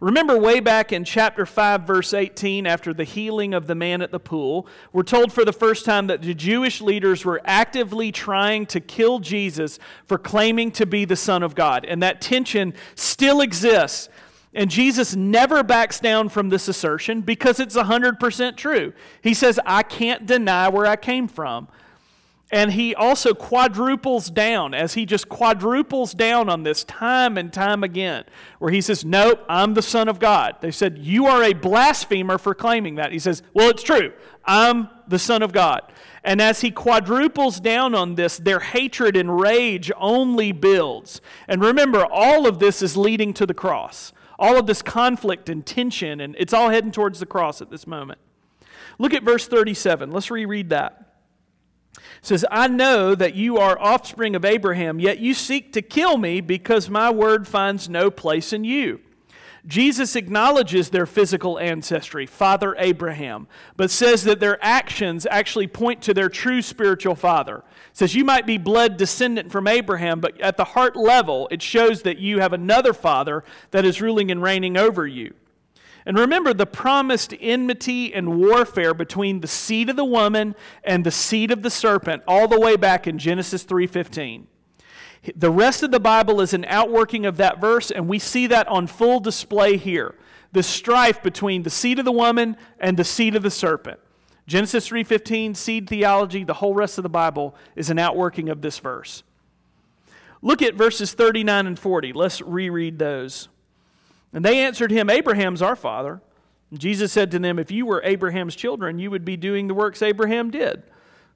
Remember, 0.00 0.38
way 0.38 0.60
back 0.60 0.92
in 0.92 1.04
chapter 1.04 1.44
5, 1.44 1.82
verse 1.82 2.14
18, 2.14 2.66
after 2.66 2.94
the 2.94 3.04
healing 3.04 3.52
of 3.52 3.66
the 3.66 3.74
man 3.74 4.00
at 4.00 4.12
the 4.12 4.20
pool, 4.20 4.66
we're 4.92 5.02
told 5.02 5.32
for 5.32 5.44
the 5.44 5.52
first 5.52 5.84
time 5.84 6.06
that 6.06 6.22
the 6.22 6.34
Jewish 6.34 6.80
leaders 6.80 7.24
were 7.24 7.40
actively 7.44 8.12
trying 8.12 8.64
to 8.66 8.80
kill 8.80 9.18
Jesus 9.18 9.78
for 10.06 10.16
claiming 10.16 10.70
to 10.72 10.86
be 10.86 11.04
the 11.04 11.16
Son 11.16 11.42
of 11.42 11.56
God. 11.56 11.84
And 11.84 12.00
that 12.02 12.20
tension 12.20 12.74
still 12.94 13.40
exists 13.40 14.08
and 14.58 14.72
Jesus 14.72 15.14
never 15.14 15.62
backs 15.62 16.00
down 16.00 16.28
from 16.30 16.48
this 16.48 16.66
assertion 16.66 17.20
because 17.20 17.60
it's 17.60 17.76
100% 17.76 18.56
true. 18.56 18.92
He 19.22 19.32
says, 19.32 19.60
I 19.64 19.84
can't 19.84 20.26
deny 20.26 20.68
where 20.68 20.84
I 20.84 20.96
came 20.96 21.28
from. 21.28 21.68
And 22.50 22.72
he 22.72 22.92
also 22.92 23.34
quadruples 23.34 24.30
down, 24.30 24.74
as 24.74 24.94
he 24.94 25.06
just 25.06 25.28
quadruples 25.28 26.12
down 26.12 26.48
on 26.48 26.64
this 26.64 26.82
time 26.82 27.38
and 27.38 27.52
time 27.52 27.84
again, 27.84 28.24
where 28.58 28.72
he 28.72 28.80
says, 28.80 29.04
Nope, 29.04 29.44
I'm 29.48 29.74
the 29.74 29.82
Son 29.82 30.08
of 30.08 30.18
God. 30.18 30.56
They 30.60 30.72
said, 30.72 30.98
You 30.98 31.26
are 31.26 31.44
a 31.44 31.52
blasphemer 31.52 32.36
for 32.36 32.52
claiming 32.52 32.96
that. 32.96 33.12
He 33.12 33.20
says, 33.20 33.44
Well, 33.54 33.70
it's 33.70 33.84
true. 33.84 34.12
I'm 34.44 34.88
the 35.06 35.20
Son 35.20 35.42
of 35.42 35.52
God. 35.52 35.82
And 36.24 36.40
as 36.40 36.62
he 36.62 36.72
quadruples 36.72 37.60
down 37.60 37.94
on 37.94 38.16
this, 38.16 38.38
their 38.38 38.58
hatred 38.58 39.16
and 39.16 39.40
rage 39.40 39.92
only 39.96 40.50
builds. 40.50 41.20
And 41.46 41.62
remember, 41.62 42.04
all 42.04 42.48
of 42.48 42.58
this 42.58 42.82
is 42.82 42.96
leading 42.96 43.32
to 43.34 43.46
the 43.46 43.54
cross 43.54 44.12
all 44.38 44.56
of 44.56 44.66
this 44.66 44.82
conflict 44.82 45.48
and 45.48 45.66
tension, 45.66 46.20
and 46.20 46.36
it's 46.38 46.52
all 46.52 46.70
heading 46.70 46.92
towards 46.92 47.18
the 47.18 47.26
cross 47.26 47.60
at 47.60 47.70
this 47.70 47.86
moment. 47.86 48.20
Look 48.98 49.12
at 49.12 49.22
verse 49.22 49.46
37. 49.48 50.10
Let's 50.10 50.30
reread 50.30 50.70
that. 50.70 51.14
It 51.96 52.02
says, 52.22 52.44
I 52.50 52.68
know 52.68 53.14
that 53.14 53.34
you 53.34 53.58
are 53.58 53.78
offspring 53.78 54.36
of 54.36 54.44
Abraham, 54.44 55.00
yet 55.00 55.18
you 55.18 55.34
seek 55.34 55.72
to 55.72 55.82
kill 55.82 56.16
me 56.16 56.40
because 56.40 56.88
my 56.88 57.10
word 57.10 57.48
finds 57.48 57.88
no 57.88 58.10
place 58.10 58.52
in 58.52 58.64
you. 58.64 59.00
Jesus 59.68 60.16
acknowledges 60.16 60.88
their 60.88 61.04
physical 61.04 61.58
ancestry, 61.58 62.24
Father 62.24 62.74
Abraham, 62.78 63.46
but 63.76 63.90
says 63.90 64.24
that 64.24 64.40
their 64.40 64.58
actions 64.64 65.26
actually 65.30 65.66
point 65.66 66.00
to 66.02 66.14
their 66.14 66.30
true 66.30 66.62
spiritual 66.62 67.14
father. 67.14 67.62
says 67.92 68.14
you 68.14 68.24
might 68.24 68.46
be 68.46 68.56
blood 68.56 68.96
descendant 68.96 69.52
from 69.52 69.68
Abraham, 69.68 70.20
but 70.20 70.40
at 70.40 70.56
the 70.56 70.64
heart 70.64 70.96
level, 70.96 71.48
it 71.50 71.60
shows 71.60 72.00
that 72.02 72.16
you 72.16 72.40
have 72.40 72.54
another 72.54 72.94
father 72.94 73.44
that 73.70 73.84
is 73.84 74.00
ruling 74.00 74.30
and 74.30 74.42
reigning 74.42 74.78
over 74.78 75.06
you. 75.06 75.34
And 76.06 76.18
remember 76.18 76.54
the 76.54 76.64
promised 76.64 77.34
enmity 77.38 78.14
and 78.14 78.38
warfare 78.38 78.94
between 78.94 79.40
the 79.40 79.46
seed 79.46 79.90
of 79.90 79.96
the 79.96 80.04
woman 80.04 80.54
and 80.82 81.04
the 81.04 81.10
seed 81.10 81.50
of 81.50 81.62
the 81.62 81.68
serpent 81.68 82.22
all 82.26 82.48
the 82.48 82.58
way 82.58 82.76
back 82.76 83.06
in 83.06 83.18
Genesis 83.18 83.64
3:15. 83.64 84.46
The 85.34 85.50
rest 85.50 85.82
of 85.82 85.90
the 85.90 86.00
Bible 86.00 86.40
is 86.40 86.54
an 86.54 86.64
outworking 86.66 87.26
of 87.26 87.36
that 87.38 87.60
verse, 87.60 87.90
and 87.90 88.08
we 88.08 88.18
see 88.18 88.46
that 88.46 88.68
on 88.68 88.86
full 88.86 89.20
display 89.20 89.76
here. 89.76 90.14
The 90.52 90.62
strife 90.62 91.22
between 91.22 91.62
the 91.62 91.70
seed 91.70 91.98
of 91.98 92.04
the 92.04 92.12
woman 92.12 92.56
and 92.78 92.96
the 92.96 93.04
seed 93.04 93.34
of 93.34 93.42
the 93.42 93.50
serpent. 93.50 94.00
Genesis 94.46 94.88
3:15, 94.88 95.54
seed 95.54 95.88
theology, 95.88 96.42
the 96.44 96.54
whole 96.54 96.74
rest 96.74 96.98
of 96.98 97.02
the 97.02 97.10
Bible 97.10 97.54
is 97.76 97.90
an 97.90 97.98
outworking 97.98 98.48
of 98.48 98.62
this 98.62 98.78
verse. 98.78 99.22
Look 100.40 100.62
at 100.62 100.74
verses 100.74 101.12
39 101.12 101.66
and 101.66 101.78
40. 101.78 102.12
Let's 102.12 102.40
reread 102.40 102.98
those. 102.98 103.48
And 104.32 104.44
they 104.44 104.60
answered 104.60 104.90
him, 104.90 105.10
Abraham's 105.10 105.62
our 105.62 105.76
father. 105.76 106.20
And 106.70 106.78
Jesus 106.78 107.12
said 107.12 107.30
to 107.32 107.38
them, 107.38 107.58
If 107.58 107.70
you 107.70 107.86
were 107.86 108.02
Abraham's 108.04 108.54
children, 108.54 108.98
you 108.98 109.10
would 109.10 109.24
be 109.24 109.36
doing 109.36 109.66
the 109.66 109.74
works 109.74 110.02
Abraham 110.02 110.50
did. 110.50 110.82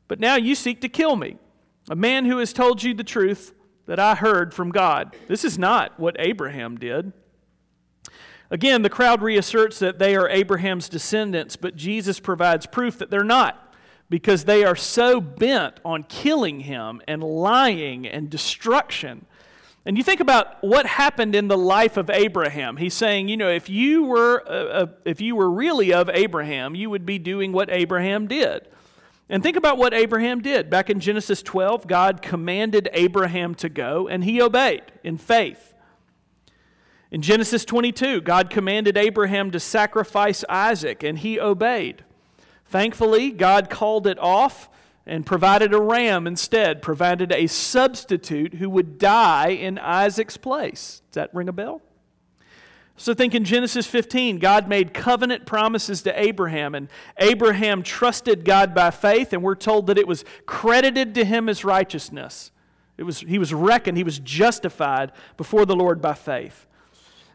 But 0.08 0.20
now 0.20 0.36
you 0.36 0.54
seek 0.54 0.80
to 0.82 0.88
kill 0.88 1.16
me, 1.16 1.36
a 1.88 1.96
man 1.96 2.26
who 2.26 2.38
has 2.38 2.52
told 2.52 2.82
you 2.82 2.94
the 2.94 3.04
truth 3.04 3.52
that 3.92 4.00
I 4.00 4.14
heard 4.14 4.54
from 4.54 4.70
God. 4.70 5.14
This 5.28 5.44
is 5.44 5.58
not 5.58 6.00
what 6.00 6.16
Abraham 6.18 6.78
did. 6.78 7.12
Again, 8.50 8.80
the 8.80 8.88
crowd 8.88 9.20
reasserts 9.20 9.78
that 9.80 9.98
they 9.98 10.16
are 10.16 10.30
Abraham's 10.30 10.88
descendants, 10.88 11.56
but 11.56 11.76
Jesus 11.76 12.18
provides 12.18 12.64
proof 12.64 12.96
that 12.96 13.10
they're 13.10 13.22
not 13.22 13.74
because 14.08 14.44
they 14.44 14.64
are 14.64 14.76
so 14.76 15.20
bent 15.20 15.78
on 15.84 16.04
killing 16.04 16.60
him 16.60 17.02
and 17.06 17.22
lying 17.22 18.06
and 18.06 18.30
destruction. 18.30 19.26
And 19.84 19.98
you 19.98 20.02
think 20.02 20.20
about 20.20 20.64
what 20.64 20.86
happened 20.86 21.34
in 21.34 21.48
the 21.48 21.58
life 21.58 21.98
of 21.98 22.08
Abraham. 22.08 22.78
He's 22.78 22.94
saying, 22.94 23.28
you 23.28 23.36
know, 23.36 23.50
if 23.50 23.68
you 23.68 24.04
were 24.04 24.42
uh, 24.48 24.52
uh 24.52 24.86
if 25.04 25.20
you 25.20 25.36
were 25.36 25.50
really 25.50 25.92
of 25.92 26.08
Abraham, 26.08 26.74
you 26.74 26.88
would 26.88 27.04
be 27.04 27.18
doing 27.18 27.52
what 27.52 27.68
Abraham 27.70 28.26
did. 28.26 28.68
And 29.32 29.42
think 29.42 29.56
about 29.56 29.78
what 29.78 29.94
Abraham 29.94 30.42
did. 30.42 30.68
Back 30.68 30.90
in 30.90 31.00
Genesis 31.00 31.42
12, 31.42 31.86
God 31.86 32.20
commanded 32.20 32.90
Abraham 32.92 33.54
to 33.54 33.70
go, 33.70 34.06
and 34.06 34.24
he 34.24 34.42
obeyed 34.42 34.82
in 35.02 35.16
faith. 35.16 35.72
In 37.10 37.22
Genesis 37.22 37.64
22, 37.64 38.20
God 38.20 38.50
commanded 38.50 38.98
Abraham 38.98 39.50
to 39.50 39.58
sacrifice 39.58 40.44
Isaac, 40.50 41.02
and 41.02 41.18
he 41.18 41.40
obeyed. 41.40 42.04
Thankfully, 42.66 43.30
God 43.30 43.70
called 43.70 44.06
it 44.06 44.18
off 44.18 44.68
and 45.06 45.24
provided 45.24 45.72
a 45.72 45.80
ram 45.80 46.26
instead, 46.26 46.82
provided 46.82 47.32
a 47.32 47.46
substitute 47.46 48.56
who 48.56 48.68
would 48.68 48.98
die 48.98 49.48
in 49.48 49.78
Isaac's 49.78 50.36
place. 50.36 51.00
Does 51.10 51.14
that 51.14 51.34
ring 51.34 51.48
a 51.48 51.52
bell? 51.54 51.80
So 52.96 53.14
think 53.14 53.34
in 53.34 53.44
Genesis 53.44 53.86
15, 53.86 54.38
God 54.38 54.68
made 54.68 54.92
covenant 54.92 55.46
promises 55.46 56.02
to 56.02 56.20
Abraham, 56.20 56.74
and 56.74 56.88
Abraham 57.18 57.82
trusted 57.82 58.44
God 58.44 58.74
by 58.74 58.90
faith, 58.90 59.32
and 59.32 59.42
we're 59.42 59.54
told 59.54 59.86
that 59.86 59.98
it 59.98 60.06
was 60.06 60.24
credited 60.46 61.14
to 61.14 61.24
him 61.24 61.48
as 61.48 61.64
righteousness. 61.64 62.50
It 62.98 63.04
was, 63.04 63.20
he 63.20 63.38
was 63.38 63.54
reckoned, 63.54 63.96
he 63.96 64.04
was 64.04 64.18
justified 64.18 65.12
before 65.36 65.64
the 65.64 65.74
Lord 65.74 66.02
by 66.02 66.14
faith. 66.14 66.66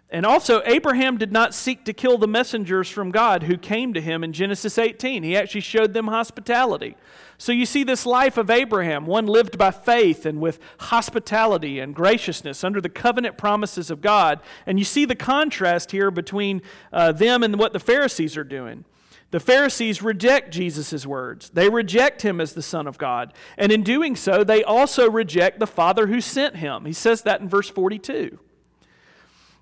And 0.10 0.26
also, 0.26 0.62
Abraham 0.64 1.18
did 1.18 1.34
not 1.34 1.54
seek 1.54 1.84
to 1.84 1.92
kill 1.92 2.18
the 2.18 2.28
messengers 2.28 2.90
from 2.90 3.12
God 3.12 3.44
who 3.44 3.58
came 3.58 3.94
to 3.94 4.00
him 4.00 4.24
in 4.24 4.32
Genesis 4.32 4.78
18. 4.78 5.22
He 5.22 5.36
actually 5.36 5.62
showed 5.62 5.94
them 5.94 6.08
hospitality. 6.08 6.96
So 7.38 7.52
you 7.52 7.66
see 7.66 7.84
this 7.84 8.06
life 8.06 8.38
of 8.38 8.50
Abraham, 8.50 9.06
one 9.06 9.28
lived 9.28 9.58
by 9.58 9.72
faith 9.72 10.26
and 10.26 10.40
with 10.40 10.60
hospitality 10.80 11.80
and 11.80 11.94
graciousness 11.94 12.64
under 12.64 12.80
the 12.80 12.90
covenant 12.90 13.38
promises 13.38 13.92
of 13.92 14.00
God. 14.00 14.40
And 14.66 14.80
you 14.80 14.86
see 14.86 15.04
the 15.04 15.14
contrast 15.14 15.92
here 15.92 16.10
between 16.10 16.62
uh, 16.94 17.12
them 17.12 17.44
and 17.44 17.60
what 17.60 17.74
the 17.74 17.80
Pharisees 17.80 18.38
are 18.38 18.46
doing. 18.46 18.86
The 19.32 19.42
Pharisees 19.42 20.02
reject 20.02 20.54
Jesus' 20.54 21.06
words. 21.06 21.50
They 21.50 21.68
reject 21.68 22.22
him 22.22 22.40
as 22.40 22.54
the 22.54 22.62
Son 22.62 22.88
of 22.88 22.98
God. 22.98 23.34
And 23.58 23.74
in 23.74 23.84
doing 23.84 24.16
so, 24.16 24.46
they 24.46 24.64
also 24.64 25.12
reject 25.12 25.60
the 25.60 25.68
Father 25.68 26.08
who 26.08 26.22
sent 26.22 26.56
him. 26.56 26.86
He 26.86 26.94
says 26.94 27.24
that 27.24 27.42
in 27.42 27.50
verse 27.50 27.70
42. 27.70 28.40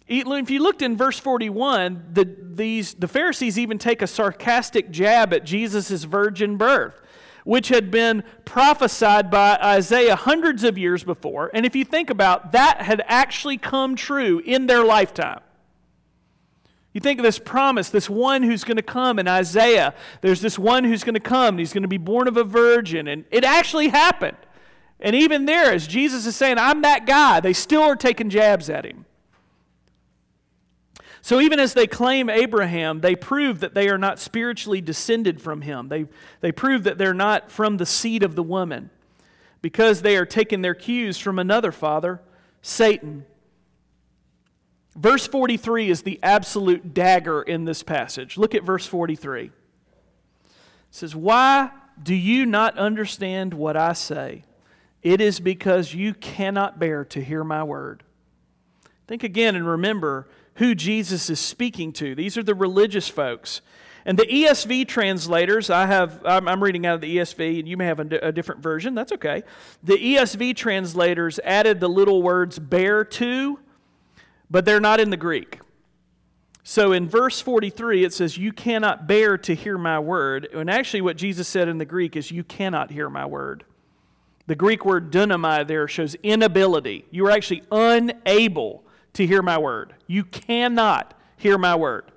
If 0.08 0.50
you 0.52 0.60
looked 0.60 0.82
in 0.82 0.96
verse 0.96 1.18
41, 1.18 2.10
the, 2.14 2.36
these, 2.54 2.94
the 2.94 3.08
Pharisees 3.08 3.58
even 3.58 3.80
take 3.80 4.02
a 4.02 4.08
sarcastic 4.08 4.92
jab 4.92 5.34
at 5.34 5.44
Jesus' 5.44 6.04
virgin 6.04 6.58
birth, 6.58 7.02
which 7.44 7.70
had 7.70 7.90
been 7.90 8.24
prophesied 8.44 9.32
by 9.32 9.58
Isaiah 9.58 10.16
hundreds 10.16 10.64
of 10.64 10.78
years 10.78 11.04
before. 11.04 11.50
And 11.54 11.66
if 11.66 11.76
you 11.76 11.84
think 11.84 12.10
about 12.12 12.52
that 12.52 12.82
had 12.82 13.04
actually 13.08 13.58
come 13.58 13.96
true 13.96 14.42
in 14.46 14.68
their 14.68 14.84
lifetime. 14.84 15.42
You 16.94 17.02
think 17.02 17.20
of 17.20 17.24
this 17.24 17.40
promise, 17.40 17.90
this 17.90 18.10
one 18.10 18.44
who's 18.44 18.64
going 18.64 18.78
to 18.78 18.84
come 18.84 19.20
in 19.20 19.28
Isaiah. 19.28 19.94
There's 20.22 20.40
this 20.40 20.58
one 20.58 20.86
who's 20.86 21.04
going 21.04 21.16
to 21.16 21.20
come, 21.20 21.56
and 21.56 21.60
he's 21.60 21.74
going 21.74 21.82
to 21.82 21.90
be 21.90 21.98
born 21.98 22.30
of 22.30 22.38
a 22.38 22.44
virgin. 22.44 23.10
And 23.10 23.26
it 23.32 23.44
actually 23.44 23.90
happened. 23.90 24.38
And 25.02 25.14
even 25.14 25.46
there, 25.46 25.74
as 25.74 25.88
Jesus 25.88 26.26
is 26.26 26.38
saying, 26.38 26.58
I'm 26.58 26.84
that 26.84 27.06
guy, 27.06 27.42
they 27.42 27.52
still 27.52 27.82
are 27.82 27.98
taking 27.98 28.30
jabs 28.30 28.70
at 28.70 28.86
him. 28.86 29.06
So 31.26 31.40
even 31.40 31.60
as 31.60 31.74
they 31.74 31.88
claim 31.88 32.30
Abraham, 32.30 33.02
they 33.02 33.16
prove 33.16 33.62
that 33.62 33.74
they 33.74 33.90
are 33.90 33.98
not 33.98 34.20
spiritually 34.20 34.80
descended 34.80 35.42
from 35.42 35.62
him. 35.62 35.88
They, 35.88 36.06
they 36.42 36.52
prove 36.52 36.84
that 36.84 37.00
they're 37.00 37.16
not 37.16 37.50
from 37.50 37.78
the 37.78 37.86
seed 37.88 38.22
of 38.22 38.36
the 38.36 38.44
woman 38.44 38.92
because 39.60 40.04
they 40.04 40.18
are 40.18 40.26
taking 40.28 40.62
their 40.62 40.76
cues 40.76 41.18
from 41.18 41.40
another 41.40 41.72
father, 41.72 42.22
Satan. 42.62 43.26
Verse 44.96 45.26
43 45.26 45.90
is 45.90 46.04
the 46.04 46.20
absolute 46.22 46.94
dagger 46.94 47.42
in 47.42 47.66
this 47.66 47.82
passage. 47.82 48.38
Look 48.38 48.54
at 48.54 48.62
verse 48.62 48.86
43. 48.86 49.46
It 49.46 49.52
says, 50.92 51.16
Why 51.16 51.72
do 52.04 52.14
you 52.14 52.46
not 52.46 52.78
understand 52.78 53.56
what 53.56 53.76
I 53.76 53.94
say? 53.94 54.44
It 55.02 55.22
is 55.22 55.40
because 55.40 55.92
you 55.92 56.14
cannot 56.14 56.78
bear 56.78 57.04
to 57.06 57.20
hear 57.20 57.44
my 57.44 57.64
word. 57.64 58.04
Think 59.08 59.24
again 59.24 59.56
and 59.56 59.68
remember 59.68 60.28
who 60.56 60.74
Jesus 60.74 61.30
is 61.30 61.40
speaking 61.40 61.94
to. 61.94 62.16
These 62.16 62.38
are 62.38 62.44
the 62.44 62.56
religious 62.56 63.08
folks. 63.08 63.62
And 64.06 64.20
the 64.20 64.26
ESV 64.26 64.88
translators, 64.88 65.72
I 65.72 65.88
have, 65.88 66.22
I'm 66.26 66.64
reading 66.64 66.86
out 66.86 66.96
of 66.96 67.02
the 67.02 67.18
ESV, 67.18 67.60
and 67.60 67.68
you 67.68 67.76
may 67.76 67.86
have 67.86 68.00
a, 68.00 68.32
different 68.32 68.62
version. 68.62 68.94
That's 68.94 69.12
okay. 69.14 69.44
The 69.84 69.98
ESV 69.98 70.56
translators 70.56 71.40
added 71.44 71.80
the 71.80 71.90
little 71.90 72.22
words 72.22 72.60
bear 72.60 73.04
to, 73.04 73.60
but 74.50 74.64
they're 74.64 74.80
not 74.80 75.00
in 75.00 75.10
the 75.10 75.18
Greek. 75.18 75.60
So 76.64 76.92
in 76.92 77.10
verse 77.10 77.42
43, 77.42 78.06
it 78.06 78.14
says, 78.14 78.38
You 78.38 78.52
cannot 78.52 79.08
bear 79.08 79.40
to 79.40 79.56
hear 79.56 79.78
my 79.78 80.00
word. 80.00 80.50
And 80.54 80.70
actually, 80.70 81.02
what 81.02 81.18
Jesus 81.18 81.48
said 81.48 81.68
in 81.68 81.80
the 81.80 81.86
Greek 81.86 82.16
is, 82.16 82.30
You 82.30 82.44
cannot 82.44 82.92
hear 82.92 83.10
my 83.10 83.26
word. 83.26 83.66
The 84.48 84.56
Greek 84.56 84.86
word 84.86 85.12
dunamai 85.12 85.68
there 85.68 85.88
shows 85.88 86.14
inability. 86.22 87.06
You 87.10 87.26
are 87.26 87.32
actually 87.32 87.64
unable 87.72 88.85
to 89.16 89.26
hear 89.26 89.42
my 89.42 89.58
word. 89.58 89.96
You 90.08 90.24
cannot 90.24 91.14
hear 91.38 91.58
my 91.58 91.76
word. 91.76 92.12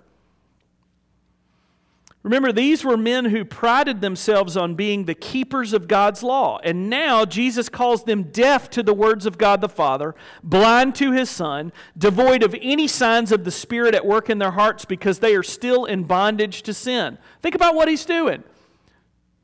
Remember, 2.24 2.52
these 2.52 2.84
were 2.84 2.96
men 2.96 3.26
who 3.26 3.44
prided 3.44 4.00
themselves 4.00 4.56
on 4.56 4.74
being 4.74 5.04
the 5.04 5.14
keepers 5.14 5.72
of 5.72 5.88
God's 5.88 6.22
law. 6.22 6.58
And 6.62 6.90
now 6.90 7.24
Jesus 7.24 7.68
calls 7.68 8.04
them 8.04 8.24
deaf 8.24 8.68
to 8.70 8.82
the 8.82 8.92
words 8.92 9.24
of 9.24 9.38
God 9.38 9.60
the 9.60 9.68
Father, 9.68 10.14
blind 10.42 10.94
to 10.96 11.12
his 11.12 11.30
Son, 11.30 11.72
devoid 11.96 12.42
of 12.42 12.54
any 12.60 12.88
signs 12.88 13.32
of 13.32 13.44
the 13.44 13.50
Spirit 13.50 13.94
at 13.94 14.04
work 14.04 14.28
in 14.28 14.38
their 14.38 14.50
hearts 14.50 14.84
because 14.84 15.20
they 15.20 15.34
are 15.34 15.42
still 15.42 15.84
in 15.84 16.04
bondage 16.04 16.62
to 16.62 16.74
sin. 16.74 17.18
Think 17.40 17.54
about 17.54 17.74
what 17.74 17.88
he's 17.88 18.04
doing. 18.04 18.42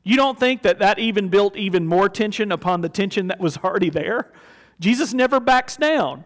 You 0.03 0.17
don't 0.17 0.39
think 0.39 0.61
that 0.61 0.77
that 0.79 0.99
even 0.99 1.29
built 1.29 1.57
even 1.57 1.87
more 1.87 2.09
tension 2.09 2.51
upon 2.51 2.81
the 2.81 2.89
tension 2.89 3.27
that 3.27 3.39
was 3.39 3.57
already 3.57 3.89
there? 3.89 4.31
Jesus 4.79 5.13
never 5.13 5.39
backs 5.39 5.77
down. 5.77 6.25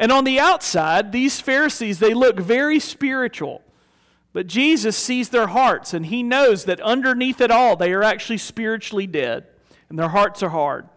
And 0.00 0.10
on 0.10 0.24
the 0.24 0.40
outside, 0.40 1.12
these 1.12 1.40
Pharisees, 1.40 1.98
they 1.98 2.14
look 2.14 2.40
very 2.40 2.80
spiritual. 2.80 3.62
But 4.32 4.46
Jesus 4.46 4.96
sees 4.96 5.28
their 5.28 5.48
hearts, 5.48 5.92
and 5.92 6.06
he 6.06 6.22
knows 6.22 6.64
that 6.64 6.80
underneath 6.80 7.38
it 7.42 7.50
all, 7.50 7.76
they 7.76 7.92
are 7.92 8.02
actually 8.02 8.38
spiritually 8.38 9.06
dead, 9.06 9.46
and 9.90 9.98
their 9.98 10.08
hearts 10.08 10.42
are 10.42 10.48
hard. 10.48 10.88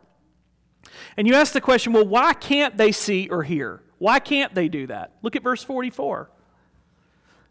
And 1.17 1.27
you 1.27 1.35
ask 1.35 1.51
the 1.51 1.59
question 1.59 1.91
well, 1.91 2.07
why 2.07 2.33
can't 2.33 2.77
they 2.77 2.93
see 2.93 3.27
or 3.27 3.43
hear? 3.43 3.81
Why 3.97 4.19
can't 4.19 4.55
they 4.55 4.69
do 4.69 4.87
that? 4.87 5.11
Look 5.21 5.35
at 5.35 5.43
verse 5.43 5.63
44. 5.63 6.29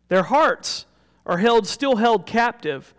Their 0.09 0.23
hearts 0.23 0.87
are 1.27 1.37
held, 1.37 1.67
still 1.67 1.97
held 1.97 2.25
captive 2.25 2.95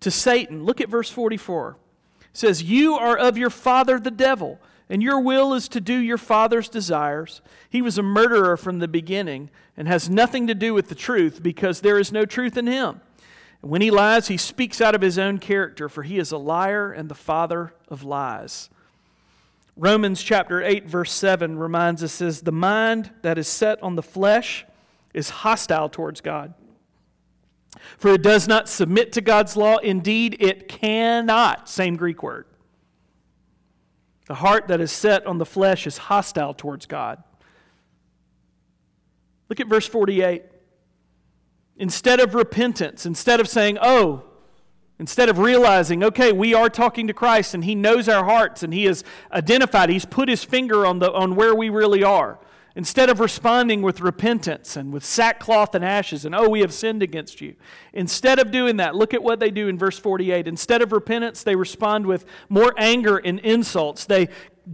to 0.00 0.10
Satan. 0.10 0.64
Look 0.64 0.80
at 0.80 0.88
verse 0.88 1.10
44. 1.10 1.76
It 2.20 2.26
says, 2.32 2.62
You 2.62 2.94
are 2.94 3.18
of 3.18 3.36
your 3.36 3.50
father 3.50 4.00
the 4.00 4.10
devil 4.10 4.58
and 4.92 5.02
your 5.02 5.18
will 5.18 5.54
is 5.54 5.70
to 5.70 5.80
do 5.80 5.94
your 5.94 6.18
father's 6.18 6.68
desires. 6.68 7.40
He 7.70 7.80
was 7.80 7.96
a 7.96 8.02
murderer 8.02 8.58
from 8.58 8.78
the 8.78 8.86
beginning 8.86 9.48
and 9.74 9.88
has 9.88 10.10
nothing 10.10 10.46
to 10.48 10.54
do 10.54 10.74
with 10.74 10.90
the 10.90 10.94
truth 10.94 11.42
because 11.42 11.80
there 11.80 11.98
is 11.98 12.12
no 12.12 12.26
truth 12.26 12.58
in 12.58 12.66
him. 12.66 13.00
And 13.62 13.70
when 13.70 13.80
he 13.80 13.90
lies, 13.90 14.28
he 14.28 14.36
speaks 14.36 14.82
out 14.82 14.94
of 14.94 15.00
his 15.00 15.18
own 15.18 15.38
character, 15.38 15.88
for 15.88 16.02
he 16.02 16.18
is 16.18 16.30
a 16.30 16.36
liar 16.36 16.92
and 16.92 17.08
the 17.08 17.14
father 17.14 17.72
of 17.88 18.04
lies. 18.04 18.68
Romans 19.78 20.22
chapter 20.22 20.62
8, 20.62 20.86
verse 20.86 21.10
7 21.10 21.58
reminds 21.58 22.04
us 22.04 22.12
says, 22.12 22.42
The 22.42 22.52
mind 22.52 23.12
that 23.22 23.38
is 23.38 23.48
set 23.48 23.82
on 23.82 23.96
the 23.96 24.02
flesh 24.02 24.66
is 25.14 25.30
hostile 25.30 25.88
towards 25.88 26.20
God. 26.20 26.52
For 27.96 28.12
it 28.12 28.20
does 28.20 28.46
not 28.46 28.68
submit 28.68 29.10
to 29.12 29.22
God's 29.22 29.56
law. 29.56 29.78
Indeed, 29.78 30.36
it 30.38 30.68
cannot. 30.68 31.66
Same 31.66 31.96
Greek 31.96 32.22
word. 32.22 32.44
The 34.26 34.34
heart 34.34 34.68
that 34.68 34.80
is 34.80 34.92
set 34.92 35.26
on 35.26 35.38
the 35.38 35.46
flesh 35.46 35.86
is 35.86 35.98
hostile 35.98 36.54
towards 36.54 36.86
God. 36.86 37.22
Look 39.48 39.60
at 39.60 39.66
verse 39.66 39.86
48. 39.86 40.44
Instead 41.76 42.20
of 42.20 42.34
repentance, 42.34 43.04
instead 43.04 43.40
of 43.40 43.48
saying, 43.48 43.78
oh, 43.82 44.24
instead 44.98 45.28
of 45.28 45.38
realizing, 45.38 46.04
okay, 46.04 46.32
we 46.32 46.54
are 46.54 46.70
talking 46.70 47.06
to 47.08 47.12
Christ 47.12 47.54
and 47.54 47.64
He 47.64 47.74
knows 47.74 48.08
our 48.08 48.24
hearts 48.24 48.62
and 48.62 48.72
He 48.72 48.84
has 48.84 49.02
identified, 49.32 49.90
He's 49.90 50.04
put 50.04 50.28
His 50.28 50.44
finger 50.44 50.86
on, 50.86 51.00
the, 51.00 51.12
on 51.12 51.34
where 51.34 51.54
we 51.54 51.68
really 51.68 52.04
are. 52.04 52.38
Instead 52.74 53.10
of 53.10 53.20
responding 53.20 53.82
with 53.82 54.00
repentance 54.00 54.76
and 54.76 54.92
with 54.92 55.04
sackcloth 55.04 55.74
and 55.74 55.84
ashes 55.84 56.24
and, 56.24 56.34
oh, 56.34 56.48
we 56.48 56.60
have 56.60 56.72
sinned 56.72 57.02
against 57.02 57.40
you. 57.40 57.54
Instead 57.92 58.38
of 58.38 58.50
doing 58.50 58.78
that, 58.78 58.94
look 58.94 59.12
at 59.12 59.22
what 59.22 59.40
they 59.40 59.50
do 59.50 59.68
in 59.68 59.76
verse 59.76 59.98
48. 59.98 60.48
Instead 60.48 60.80
of 60.80 60.90
repentance, 60.90 61.42
they 61.42 61.54
respond 61.54 62.06
with 62.06 62.24
more 62.48 62.72
anger 62.78 63.18
and 63.18 63.38
insults. 63.40 64.06
They, 64.06 64.28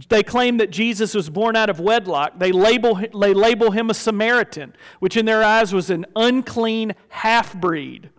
they 0.07 0.23
claim 0.23 0.57
that 0.57 0.71
Jesus 0.71 1.13
was 1.13 1.29
born 1.29 1.57
out 1.57 1.69
of 1.69 1.81
wedlock. 1.81 2.39
They 2.39 2.53
label, 2.53 2.95
they 2.95 3.33
label 3.33 3.71
him 3.71 3.89
a 3.89 3.93
Samaritan, 3.93 4.73
which 4.99 5.17
in 5.17 5.25
their 5.25 5.43
eyes 5.43 5.73
was 5.73 5.89
an 5.89 6.05
unclean 6.15 6.95
half 7.09 7.53
breed. 7.53 8.11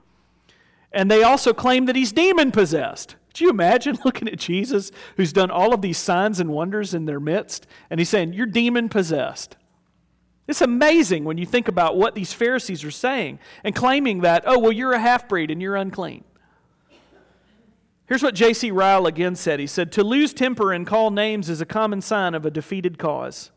And 0.93 1.11
they 1.11 1.23
also 1.23 1.55
claim 1.55 1.87
that 1.87 1.97
he's 1.97 2.12
demon 2.12 2.53
possessed. 2.53 3.16
Could 3.29 3.40
you 3.40 3.51
imagine 3.51 3.99
looking 4.05 4.29
at 4.29 4.38
Jesus, 4.38 4.90
who's 5.16 5.33
done 5.33 5.51
all 5.51 5.73
of 5.73 5.81
these 5.81 5.97
signs 5.97 6.38
and 6.38 6.51
wonders 6.51 6.93
in 6.93 7.07
their 7.07 7.21
midst, 7.21 7.66
and 7.88 7.99
he's 7.99 8.11
saying, 8.11 8.35
You're 8.35 8.47
demon 8.47 8.90
possessed? 8.90 9.57
It's 10.51 10.61
amazing 10.61 11.23
when 11.25 11.39
you 11.39 11.47
think 11.47 11.69
about 11.69 11.97
what 11.97 12.17
these 12.17 12.33
Pharisees 12.33 12.83
are 12.83 12.91
saying 12.91 13.39
and 13.63 13.73
claiming 13.73 14.23
that, 14.23 14.43
oh, 14.47 14.59
well, 14.59 14.73
you're 14.73 14.93
a 14.93 14.99
half 14.99 15.29
breed 15.29 15.49
and 15.49 15.63
you're 15.63 15.77
unclean. 15.77 16.25
Here's 18.07 18.25
what 18.25 18.35
J.C. 18.35 18.73
Ryle 18.73 19.07
again 19.07 19.37
said. 19.37 19.61
He 19.61 19.69
said, 19.69 19.93
To 19.93 20.03
lose 20.03 20.35
temper 20.35 20.73
and 20.73 20.85
call 20.85 21.13
names 21.13 21.49
is 21.49 21.61
a 21.61 21.67
common 21.67 22.01
sign 22.01 22.35
of 22.35 22.45
a 22.45 22.51
defeated 22.51 22.99
cause. 22.99 23.53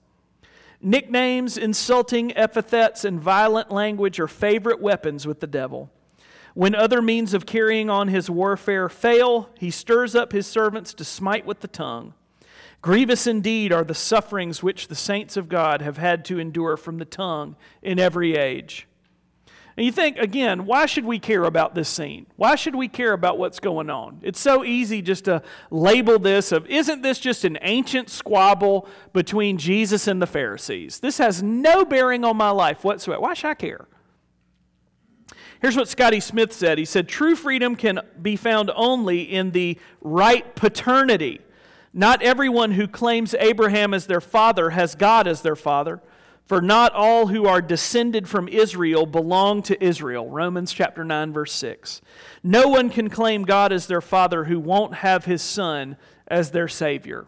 Nicknames, 0.80 1.58
insulting 1.58 2.38
epithets, 2.38 3.04
and 3.04 3.20
violent 3.20 3.72
language 3.72 4.20
are 4.20 4.28
favorite 4.28 4.80
weapons 4.80 5.26
with 5.26 5.40
the 5.40 5.48
devil. 5.48 5.90
When 6.54 6.76
other 6.76 7.02
means 7.02 7.34
of 7.34 7.48
carrying 7.48 7.90
on 7.90 8.10
his 8.10 8.30
warfare 8.30 8.88
fail, 8.88 9.50
he 9.58 9.72
stirs 9.72 10.14
up 10.14 10.32
his 10.32 10.46
servants 10.46 10.94
to 10.94 11.04
smite 11.04 11.48
with 11.48 11.62
the 11.62 11.68
tongue. 11.68 12.14
Grievous 12.84 13.28
indeed 13.28 13.72
are 13.72 13.86
the 13.86 13.96
sufferings 13.96 14.62
which 14.62 14.89
the 14.89 14.96
saints 14.96 15.38
of 15.38 15.48
God 15.48 15.82
have 15.82 15.98
had 15.98 16.26
to 16.26 16.38
endure 16.38 16.76
from 16.76 16.98
the 16.98 17.06
tongue 17.06 17.56
in 17.82 17.98
every 17.98 18.36
age. 18.36 18.89
And 19.78 19.86
you 19.86 19.91
think, 19.93 20.17
again, 20.17 20.65
why 20.65 20.86
should 20.86 21.06
we 21.06 21.17
care 21.17 21.46
about 21.46 21.76
this 21.76 21.88
scene? 21.88 22.28
Why 22.36 22.56
should 22.56 22.76
we 22.76 22.89
care 22.89 23.13
about 23.13 23.38
what's 23.38 23.62
going 23.62 23.89
on? 23.89 24.19
It's 24.22 24.39
so 24.39 24.65
easy 24.65 25.02
just 25.02 25.24
to 25.26 25.41
label 25.72 26.19
this 26.19 26.52
of, 26.52 26.67
isn't 26.67 27.02
this 27.02 27.19
just 27.19 27.46
an 27.46 27.58
ancient 27.62 28.10
squabble 28.10 28.86
between 29.13 29.58
Jesus 29.58 30.06
and 30.06 30.22
the 30.22 30.28
Pharisees? 30.28 31.00
This 31.00 31.19
has 31.19 31.41
no 31.41 31.86
bearing 31.86 32.26
on 32.26 32.36
my 32.36 32.50
life 32.50 32.84
whatsoever. 32.84 33.22
Why 33.22 33.34
should 33.34 33.48
I 33.48 33.54
care? 33.54 33.88
Here's 35.62 35.78
what 35.78 35.88
Scotty 35.88 36.19
Smith 36.19 36.52
said. 36.52 36.78
He 36.78 36.84
said, 36.84 37.08
True 37.08 37.38
freedom 37.38 37.78
can 37.78 38.02
be 38.22 38.36
found 38.36 38.69
only 38.76 39.22
in 39.22 39.52
the 39.52 39.80
right 40.02 40.54
paternity. 40.54 41.39
Not 41.94 42.24
everyone 42.24 42.72
who 42.72 42.88
claims 42.88 43.36
Abraham 43.40 43.94
as 43.94 44.08
their 44.08 44.22
father 44.22 44.72
has 44.72 44.96
God 44.96 45.28
as 45.28 45.42
their 45.42 45.56
father. 45.56 46.02
For 46.46 46.62
not 46.62 46.92
all 46.94 47.28
who 47.28 47.46
are 47.46 47.62
descended 47.62 48.28
from 48.28 48.50
Israel 48.50 49.06
belong 49.06 49.62
to 49.64 49.82
Israel. 49.82 50.30
Romans 50.30 50.74
chapter 50.74 51.06
9 51.06 51.32
verse 51.32 51.54
6. 51.54 52.02
No 52.44 52.68
one 52.68 52.90
can 52.90 53.10
claim 53.10 53.44
God 53.44 53.72
as 53.72 53.88
their 53.88 54.02
father 54.02 54.46
who 54.46 54.60
won't 54.60 54.96
have 54.96 55.26
his 55.26 55.42
son 55.42 55.96
as 56.28 56.52
their 56.52 56.68
savior. 56.68 57.28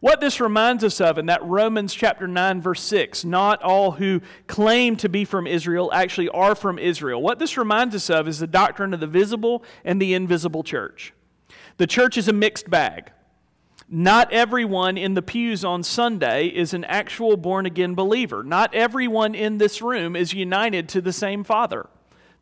What 0.00 0.20
this 0.20 0.40
reminds 0.40 0.84
us 0.84 1.00
of 1.00 1.18
in 1.18 1.26
that 1.26 1.44
Romans 1.44 1.92
chapter 1.92 2.28
9 2.28 2.60
verse 2.62 2.82
6, 2.82 3.24
not 3.24 3.60
all 3.62 3.92
who 3.92 4.20
claim 4.46 4.94
to 4.96 5.08
be 5.08 5.24
from 5.24 5.48
Israel 5.48 5.90
actually 5.92 6.28
are 6.28 6.54
from 6.54 6.78
Israel. 6.78 7.20
What 7.20 7.40
this 7.40 7.56
reminds 7.56 7.96
us 7.96 8.08
of 8.08 8.28
is 8.28 8.38
the 8.38 8.46
doctrine 8.46 8.94
of 8.94 9.00
the 9.00 9.08
visible 9.08 9.64
and 9.84 10.00
the 10.00 10.14
invisible 10.14 10.62
church. 10.62 11.12
The 11.78 11.88
church 11.88 12.16
is 12.16 12.28
a 12.28 12.32
mixed 12.32 12.70
bag. 12.70 13.10
Not 13.90 14.30
everyone 14.32 14.98
in 14.98 15.14
the 15.14 15.22
pews 15.22 15.64
on 15.64 15.82
Sunday 15.82 16.48
is 16.48 16.74
an 16.74 16.84
actual 16.84 17.38
born 17.38 17.64
again 17.64 17.94
believer. 17.94 18.42
Not 18.42 18.74
everyone 18.74 19.34
in 19.34 19.56
this 19.56 19.80
room 19.80 20.14
is 20.14 20.34
united 20.34 20.90
to 20.90 21.00
the 21.00 21.12
same 21.12 21.42
Father. 21.42 21.88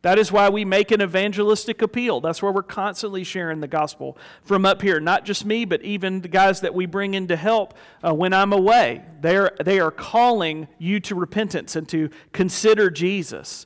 That 0.01 0.19
is 0.19 0.31
why 0.31 0.49
we 0.49 0.65
make 0.65 0.91
an 0.91 1.01
evangelistic 1.01 1.81
appeal. 1.81 2.19
That's 2.19 2.41
why 2.41 2.49
we're 2.49 2.63
constantly 2.63 3.23
sharing 3.23 3.61
the 3.61 3.67
gospel 3.67 4.17
from 4.43 4.65
up 4.65 4.81
here. 4.81 4.99
Not 4.99 5.23
just 5.25 5.45
me, 5.45 5.63
but 5.63 5.81
even 5.83 6.21
the 6.21 6.27
guys 6.27 6.61
that 6.61 6.73
we 6.73 6.85
bring 6.85 7.13
in 7.13 7.29
to 7.29 7.37
help 7.37 7.73
uh, 8.05 8.13
when 8.13 8.33
I'm 8.33 8.51
away. 8.51 9.03
They're, 9.21 9.51
they 9.63 9.79
are 9.79 9.89
calling 9.89 10.67
you 10.77 10.99
to 10.99 11.15
repentance 11.15 11.77
and 11.77 11.87
to 11.89 12.09
consider 12.33 12.89
Jesus. 12.89 13.65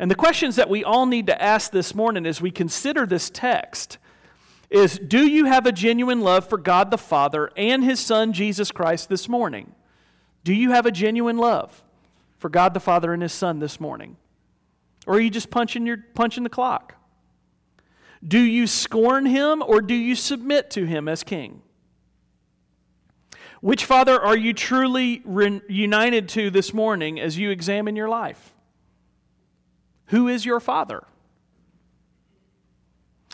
And 0.00 0.10
the 0.10 0.16
questions 0.16 0.56
that 0.56 0.68
we 0.68 0.82
all 0.82 1.06
need 1.06 1.28
to 1.28 1.40
ask 1.40 1.70
this 1.70 1.94
morning 1.94 2.26
as 2.26 2.40
we 2.40 2.50
consider 2.50 3.06
this 3.06 3.30
text 3.30 3.98
is 4.70 4.98
do 4.98 5.26
you 5.26 5.44
have 5.46 5.66
a 5.66 5.72
genuine 5.72 6.20
love 6.20 6.48
for 6.48 6.58
God 6.58 6.90
the 6.90 6.98
Father 6.98 7.50
and 7.56 7.84
His 7.84 8.00
Son 8.00 8.32
Jesus 8.32 8.70
Christ 8.70 9.08
this 9.08 9.28
morning? 9.28 9.74
Do 10.42 10.52
you 10.52 10.72
have 10.72 10.86
a 10.86 10.90
genuine 10.92 11.38
love 11.38 11.82
for 12.38 12.48
God 12.48 12.74
the 12.74 12.80
Father 12.80 13.12
and 13.12 13.22
His 13.22 13.32
Son 13.32 13.58
this 13.58 13.80
morning? 13.80 14.16
Or 15.06 15.14
are 15.14 15.20
you 15.20 15.30
just 15.30 15.50
punching, 15.50 15.86
your, 15.86 15.98
punching 16.14 16.42
the 16.42 16.50
clock? 16.50 16.94
Do 18.26 18.38
you 18.38 18.66
scorn 18.66 19.26
Him 19.26 19.62
or 19.62 19.80
do 19.80 19.94
you 19.94 20.14
submit 20.14 20.70
to 20.72 20.84
Him 20.84 21.08
as 21.08 21.22
King? 21.22 21.62
Which 23.60 23.84
Father 23.84 24.20
are 24.20 24.36
you 24.36 24.52
truly 24.52 25.22
re- 25.24 25.62
united 25.68 26.28
to 26.30 26.50
this 26.50 26.74
morning 26.74 27.18
as 27.18 27.38
you 27.38 27.50
examine 27.50 27.96
your 27.96 28.08
life? 28.08 28.54
Who 30.06 30.28
is 30.28 30.44
your 30.44 30.60
Father? 30.60 31.04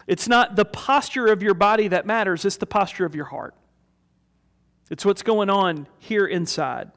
It's 0.07 0.29
not 0.29 0.57
the 0.57 0.65
posture 0.65 1.27
of 1.27 1.43
your 1.43 1.55
body 1.55 1.89
that 1.89 2.07
matters, 2.07 2.45
it's 2.45 2.57
the 2.57 2.67
posture 2.67 3.05
of 3.05 3.15
your 3.15 3.27
heart. 3.27 3.55
It's 4.91 5.05
what's 5.05 5.23
going 5.23 5.51
on 5.51 5.87
here 5.99 6.27
inside. 6.27 6.91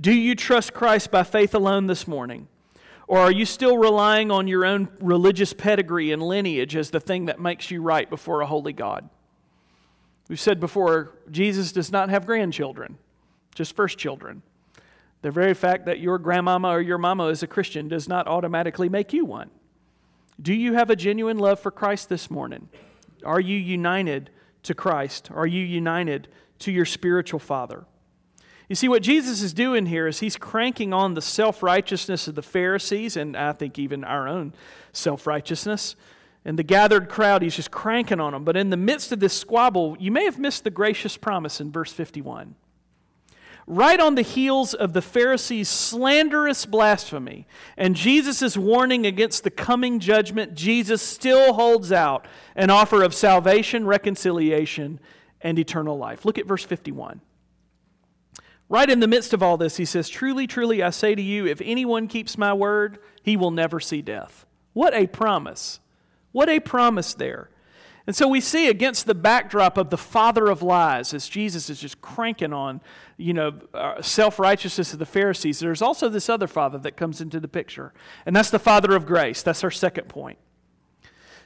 Do 0.00 0.12
you 0.12 0.34
trust 0.34 0.72
Christ 0.72 1.10
by 1.10 1.22
faith 1.22 1.54
alone 1.54 1.86
this 1.86 2.08
morning? 2.08 2.48
Or 3.06 3.18
are 3.18 3.30
you 3.30 3.44
still 3.44 3.76
relying 3.76 4.30
on 4.30 4.48
your 4.48 4.64
own 4.64 4.88
religious 4.98 5.52
pedigree 5.52 6.10
and 6.10 6.22
lineage 6.22 6.74
as 6.74 6.90
the 6.90 7.00
thing 7.00 7.26
that 7.26 7.38
makes 7.38 7.70
you 7.70 7.82
right 7.82 8.08
before 8.08 8.40
a 8.40 8.46
holy 8.46 8.72
God? 8.72 9.10
We've 10.28 10.40
said 10.40 10.58
before, 10.58 11.18
Jesus 11.30 11.70
does 11.70 11.92
not 11.92 12.08
have 12.08 12.24
grandchildren, 12.24 12.96
just 13.54 13.76
first 13.76 13.98
children. 13.98 14.42
The 15.20 15.30
very 15.30 15.54
fact 15.54 15.84
that 15.84 16.00
your 16.00 16.18
grandmama 16.18 16.68
or 16.68 16.80
your 16.80 16.98
mama 16.98 17.26
is 17.26 17.42
a 17.42 17.46
Christian 17.46 17.88
does 17.88 18.08
not 18.08 18.26
automatically 18.26 18.88
make 18.88 19.12
you 19.12 19.26
one. 19.26 19.50
Do 20.40 20.52
you 20.52 20.74
have 20.74 20.90
a 20.90 20.96
genuine 20.96 21.38
love 21.38 21.60
for 21.60 21.70
Christ 21.70 22.08
this 22.08 22.30
morning? 22.30 22.68
Are 23.24 23.40
you 23.40 23.56
united 23.56 24.30
to 24.64 24.74
Christ? 24.74 25.30
Are 25.32 25.46
you 25.46 25.64
united 25.64 26.28
to 26.60 26.72
your 26.72 26.84
spiritual 26.84 27.38
father? 27.38 27.84
You 28.68 28.74
see, 28.74 28.88
what 28.88 29.02
Jesus 29.02 29.42
is 29.42 29.52
doing 29.52 29.86
here 29.86 30.06
is 30.06 30.20
he's 30.20 30.36
cranking 30.36 30.92
on 30.92 31.14
the 31.14 31.20
self 31.20 31.62
righteousness 31.62 32.26
of 32.26 32.34
the 32.34 32.42
Pharisees, 32.42 33.16
and 33.16 33.36
I 33.36 33.52
think 33.52 33.78
even 33.78 34.04
our 34.04 34.26
own 34.26 34.54
self 34.92 35.26
righteousness. 35.26 35.96
And 36.46 36.58
the 36.58 36.62
gathered 36.62 37.08
crowd, 37.08 37.40
he's 37.40 37.56
just 37.56 37.70
cranking 37.70 38.20
on 38.20 38.32
them. 38.32 38.44
But 38.44 38.56
in 38.56 38.68
the 38.68 38.76
midst 38.76 39.12
of 39.12 39.20
this 39.20 39.32
squabble, 39.32 39.96
you 39.98 40.10
may 40.10 40.24
have 40.24 40.38
missed 40.38 40.64
the 40.64 40.70
gracious 40.70 41.16
promise 41.16 41.60
in 41.60 41.72
verse 41.72 41.92
51 41.92 42.54
right 43.66 43.98
on 43.98 44.14
the 44.14 44.22
heels 44.22 44.74
of 44.74 44.92
the 44.92 45.02
Pharisees' 45.02 45.68
slanderous 45.68 46.66
blasphemy 46.66 47.46
and 47.76 47.96
Jesus' 47.96 48.56
warning 48.56 49.06
against 49.06 49.44
the 49.44 49.50
coming 49.50 50.00
judgment, 50.00 50.54
Jesus 50.54 51.02
still 51.02 51.54
holds 51.54 51.92
out 51.92 52.26
an 52.54 52.70
offer 52.70 53.02
of 53.02 53.14
salvation, 53.14 53.86
reconciliation, 53.86 55.00
and 55.40 55.58
eternal 55.58 55.96
life. 55.96 56.24
Look 56.24 56.38
at 56.38 56.46
verse 56.46 56.64
51. 56.64 57.20
Right 58.68 58.88
in 58.88 59.00
the 59.00 59.08
midst 59.08 59.34
of 59.34 59.42
all 59.42 59.56
this, 59.56 59.76
he 59.76 59.84
says, 59.84 60.08
Truly, 60.08 60.46
truly, 60.46 60.82
I 60.82 60.90
say 60.90 61.14
to 61.14 61.22
you, 61.22 61.46
if 61.46 61.60
anyone 61.62 62.08
keeps 62.08 62.38
my 62.38 62.54
word, 62.54 62.98
he 63.22 63.36
will 63.36 63.50
never 63.50 63.78
see 63.78 64.02
death. 64.02 64.46
What 64.72 64.94
a 64.94 65.06
promise! 65.06 65.80
What 66.32 66.48
a 66.48 66.58
promise 66.58 67.14
there. 67.14 67.50
And 68.06 68.14
so 68.14 68.28
we 68.28 68.40
see 68.40 68.68
against 68.68 69.06
the 69.06 69.14
backdrop 69.14 69.78
of 69.78 69.88
the 69.88 69.96
father 69.96 70.48
of 70.48 70.62
lies, 70.62 71.14
as 71.14 71.26
Jesus 71.26 71.70
is 71.70 71.80
just 71.80 72.02
cranking 72.02 72.52
on, 72.52 72.82
you 73.16 73.32
know, 73.32 73.54
uh, 73.72 74.02
self-righteousness 74.02 74.92
of 74.92 74.98
the 74.98 75.06
Pharisees, 75.06 75.58
there's 75.58 75.80
also 75.80 76.10
this 76.10 76.28
other 76.28 76.46
father 76.46 76.76
that 76.78 76.98
comes 76.98 77.22
into 77.22 77.40
the 77.40 77.48
picture. 77.48 77.94
And 78.26 78.36
that's 78.36 78.50
the 78.50 78.58
father 78.58 78.94
of 78.94 79.06
grace. 79.06 79.42
That's 79.42 79.64
our 79.64 79.70
second 79.70 80.08
point. 80.08 80.38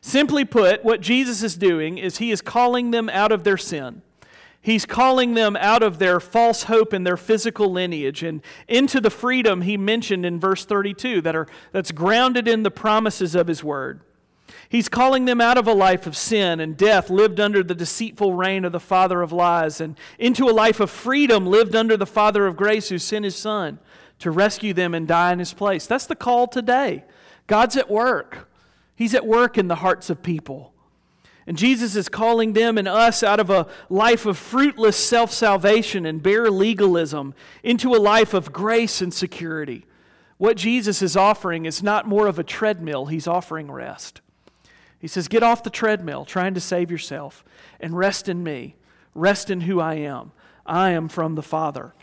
Simply 0.01 0.45
put, 0.45 0.85
what 0.85 1.01
Jesus 1.01 1.43
is 1.43 1.57
doing 1.57 1.97
is 1.99 2.19
he 2.19 2.33
is 2.33 2.41
calling 2.41 2.91
them 2.91 3.09
out 3.09 3.31
of 3.31 3.45
their 3.45 3.57
sin. 3.57 4.03
He's 4.61 4.85
calling 4.85 5.35
them 5.35 5.57
out 5.57 5.85
of 5.85 5.99
their 5.99 6.19
false 6.19 6.65
hope 6.65 6.93
and 6.93 7.07
their 7.07 7.17
physical 7.17 7.71
lineage 7.71 8.25
and 8.25 8.43
into 8.67 9.01
the 9.01 9.11
freedom 9.11 9.63
he 9.63 9.77
mentioned 9.77 10.27
in 10.27 10.41
verse 10.41 10.65
32 10.65 11.21
that 11.23 11.37
are, 11.37 11.47
that's 11.71 11.93
grounded 11.93 12.49
in 12.49 12.65
the 12.65 12.71
promises 12.71 13.37
of 13.37 13.47
his 13.47 13.63
word. 13.63 14.01
He's 14.69 14.89
calling 14.89 15.25
them 15.25 15.41
out 15.41 15.59
of 15.59 15.67
a 15.67 15.73
life 15.73 16.07
of 16.07 16.17
sin 16.17 16.61
and 16.61 16.77
death 16.77 17.11
lived 17.11 17.41
under 17.41 17.63
the 17.63 17.75
deceitful 17.75 18.35
reign 18.35 18.65
of 18.65 18.73
the 18.73 18.81
father 18.81 19.23
of 19.23 19.33
lies 19.33 19.81
and 19.81 19.99
into 20.19 20.49
a 20.49 20.53
life 20.53 20.81
of 20.81 20.91
freedom 20.91 21.47
lived 21.47 21.75
under 21.75 21.97
the 21.97 22.07
father 22.07 22.47
of 22.47 22.57
grace 22.57 22.89
who 22.89 22.99
sent 22.99 23.25
his 23.25 23.37
son 23.37 23.79
to 24.19 24.31
rescue 24.31 24.75
them 24.75 24.95
and 24.95 25.07
die 25.07 25.33
in 25.33 25.39
his 25.39 25.55
place. 25.55 25.87
That's 25.87 26.07
the 26.07 26.17
call 26.17 26.47
today. 26.47 27.05
God's 27.47 27.77
at 27.77 27.91
work. 27.91 28.49
He's 28.95 29.15
at 29.15 29.27
work 29.27 29.57
in 29.57 29.69
the 29.69 29.77
hearts 29.77 30.11
of 30.11 30.23
people. 30.23 30.73
And 31.47 31.57
Jesus 31.57 31.97
is 31.97 32.11
calling 32.11 32.53
them 32.53 32.77
and 32.77 32.87
us 32.87 33.23
out 33.23 33.41
of 33.41 33.49
a 33.49 33.67
life 33.89 34.27
of 34.27 34.37
fruitless 34.37 34.99
self 34.99 35.33
salvation 35.33 36.05
and 36.05 36.23
bare 36.23 36.51
legalism 36.51 37.33
into 37.63 37.95
a 37.95 37.97
life 37.97 38.35
of 38.35 38.53
grace 38.53 39.01
and 39.01 39.15
security. 39.15 39.87
What 40.37 40.59
Jesus 40.59 41.01
is 41.01 41.17
offering 41.17 41.65
is 41.65 41.83
not 41.83 42.07
more 42.07 42.27
of 42.27 42.39
a 42.39 42.45
treadmill, 42.45 43.07
he's 43.07 43.27
offering 43.27 43.71
rest. 43.71 44.21
He 44.99 45.09
says, 45.09 45.29
Get 45.29 45.43
off 45.43 45.63
the 45.63 45.71
treadmill 45.71 46.25
trying 46.25 46.55
to 46.55 46.61
save 46.61 46.91
yourself 46.91 47.45
and 47.81 47.97
rest 47.97 48.29
in 48.29 48.43
me. 48.43 48.77
Rest 49.15 49.51
in 49.51 49.63
who 49.63 49.81
I 49.81 49.95
am. 49.95 50.33
I 50.67 50.91
am 50.91 51.09
from 51.09 51.35
the 51.35 51.43
Father. 51.43 51.95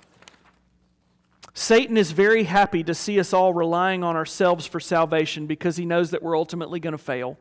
Satan 1.54 1.96
is 1.96 2.12
very 2.12 2.44
happy 2.44 2.84
to 2.84 2.94
see 2.94 3.20
us 3.20 3.32
all 3.32 3.54
relying 3.54 4.04
on 4.04 4.18
ourselves 4.18 4.66
for 4.66 4.80
salvation 4.80 5.48
because 5.48 5.78
he 5.78 5.86
knows 5.86 6.12
that 6.12 6.22
we're 6.22 6.38
ultimately 6.38 6.82
going 6.82 6.92
to 6.92 6.98
fail. 6.98 7.38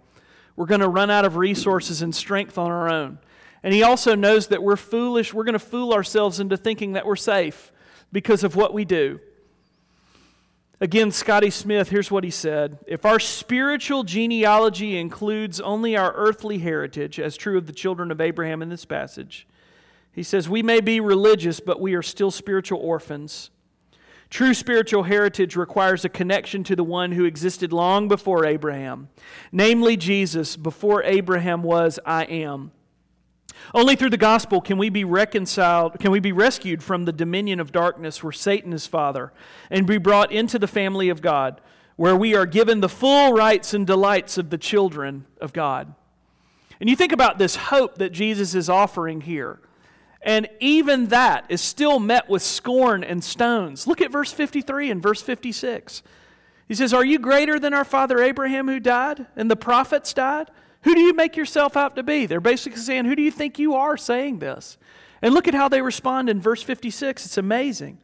We're 0.55 0.67
going 0.67 0.83
to 0.83 0.89
run 0.89 1.11
out 1.11 1.25
of 1.25 1.37
resources 1.37 2.01
and 2.01 2.15
strength 2.15 2.57
on 2.57 2.71
our 2.71 2.89
own. 2.89 3.19
And 3.65 3.75
he 3.75 3.83
also 3.83 4.15
knows 4.15 4.49
that 4.49 4.63
we're 4.63 4.77
foolish. 4.77 5.35
We're 5.35 5.45
going 5.45 5.55
to 5.55 5.59
fool 5.59 5.93
ourselves 5.93 6.39
into 6.39 6.57
thinking 6.57 6.93
that 6.93 7.07
we're 7.07 7.17
safe 7.17 7.73
because 8.13 8.45
of 8.45 8.55
what 8.55 8.73
we 8.73 8.85
do. 8.85 9.19
Again, 10.81 11.13
Scotty 11.13 11.51
Smith, 11.51 11.89
here's 11.89 12.11
what 12.11 12.25
he 12.25 12.31
said 12.31 12.79
If 12.87 13.05
our 13.05 13.21
spiritual 13.21 14.03
genealogy 14.05 14.99
includes 14.99 15.61
only 15.61 15.97
our 15.97 16.13
earthly 16.15 16.59
heritage, 16.59 17.21
as 17.21 17.37
true 17.37 17.57
of 17.57 17.67
the 17.67 17.73
children 17.73 18.11
of 18.11 18.21
Abraham 18.21 18.63
in 18.63 18.69
this 18.69 18.85
passage, 18.85 19.47
he 20.13 20.23
says, 20.23 20.49
We 20.49 20.63
may 20.63 20.81
be 20.81 21.01
religious, 21.01 21.61
but 21.61 21.81
we 21.81 21.95
are 21.95 22.03
still 22.03 22.31
spiritual 22.31 22.81
orphans. 22.81 23.51
True 24.31 24.55
spiritual 24.55 25.05
heritage 25.05 25.55
requires 25.55 26.05
a 26.05 26.09
connection 26.09 26.65
to 26.65 26.75
the 26.75 26.83
one 26.83 27.13
who 27.13 27.25
existed 27.25 27.73
long 27.73 28.09
before 28.09 28.45
Abraham, 28.45 29.09
namely 29.53 29.97
Jesus, 29.97 30.57
before 30.57 31.05
Abraham 31.05 31.63
was, 31.63 32.01
I 32.05 32.25
am. 32.25 32.73
Only 33.73 33.97
through 33.97 34.11
the 34.11 34.17
gospel 34.17 34.61
can 34.61 34.79
we 34.79 34.89
be 34.89 35.05
reconciled, 35.05 35.99
can 35.99 36.11
we 36.11 36.21
be 36.21 36.33
rescued 36.33 36.83
from 36.83 37.05
the 37.05 37.13
dominion 37.13 37.61
of 37.61 37.73
darkness 37.73 38.23
where 38.23 38.33
Satan 38.33 38.73
is 38.73 38.87
father, 38.87 39.33
and 39.71 39.87
be 39.87 39.99
brought 39.99 40.33
into 40.33 40.59
the 40.59 40.67
family 40.67 41.09
of 41.09 41.23
God, 41.23 41.61
where 41.97 42.17
we 42.17 42.35
are 42.35 42.47
given 42.47 42.81
the 42.81 42.89
full 42.89 43.33
rights 43.33 43.75
and 43.75 43.87
delights 43.87 44.39
of 44.39 44.51
the 44.51 44.59
children 44.59 45.27
of 45.41 45.53
God. 45.53 45.95
And 46.81 46.91
you 46.91 46.97
think 46.97 47.13
about 47.13 47.39
this 47.39 47.57
hope 47.57 47.99
that 47.99 48.11
Jesus 48.11 48.55
is 48.55 48.69
offering 48.69 49.23
here. 49.23 49.61
And 50.23 50.49
even 50.59 51.09
that 51.09 51.45
is 51.51 51.61
still 51.61 52.01
met 52.01 52.29
with 52.29 52.43
scorn 52.43 53.05
and 53.05 53.23
stones. 53.23 53.87
Look 53.87 54.01
at 54.01 54.11
verse 54.11 54.33
53 54.33 54.91
and 54.91 55.03
verse 55.03 55.21
56. 55.21 56.03
He 56.67 56.75
says, 56.75 56.95
Are 56.95 57.05
you 57.05 57.19
greater 57.19 57.59
than 57.59 57.75
our 57.75 57.85
father 57.85 58.23
Abraham 58.23 58.67
who 58.69 58.81
died 58.81 59.27
and 59.37 59.51
the 59.51 59.57
prophets 59.57 60.15
died? 60.15 60.51
Who 60.85 60.95
do 60.95 61.01
you 61.01 61.15
make 61.15 61.37
yourself 61.37 61.77
out 61.77 61.97
to 61.97 62.03
be? 62.03 62.27
They're 62.27 62.41
basically 62.41 62.79
saying, 62.79 63.07
Who 63.07 63.17
do 63.17 63.23
you 63.23 63.31
think 63.31 63.59
you 63.59 63.75
are 63.75 63.97
saying 63.97 64.39
this? 64.39 64.77
And 65.23 65.33
look 65.33 65.49
at 65.49 65.55
how 65.55 65.69
they 65.69 65.81
respond 65.81 66.29
in 66.29 66.41
verse 66.41 66.63
56. 66.63 67.25
It's 67.25 67.39
amazing. 67.39 67.99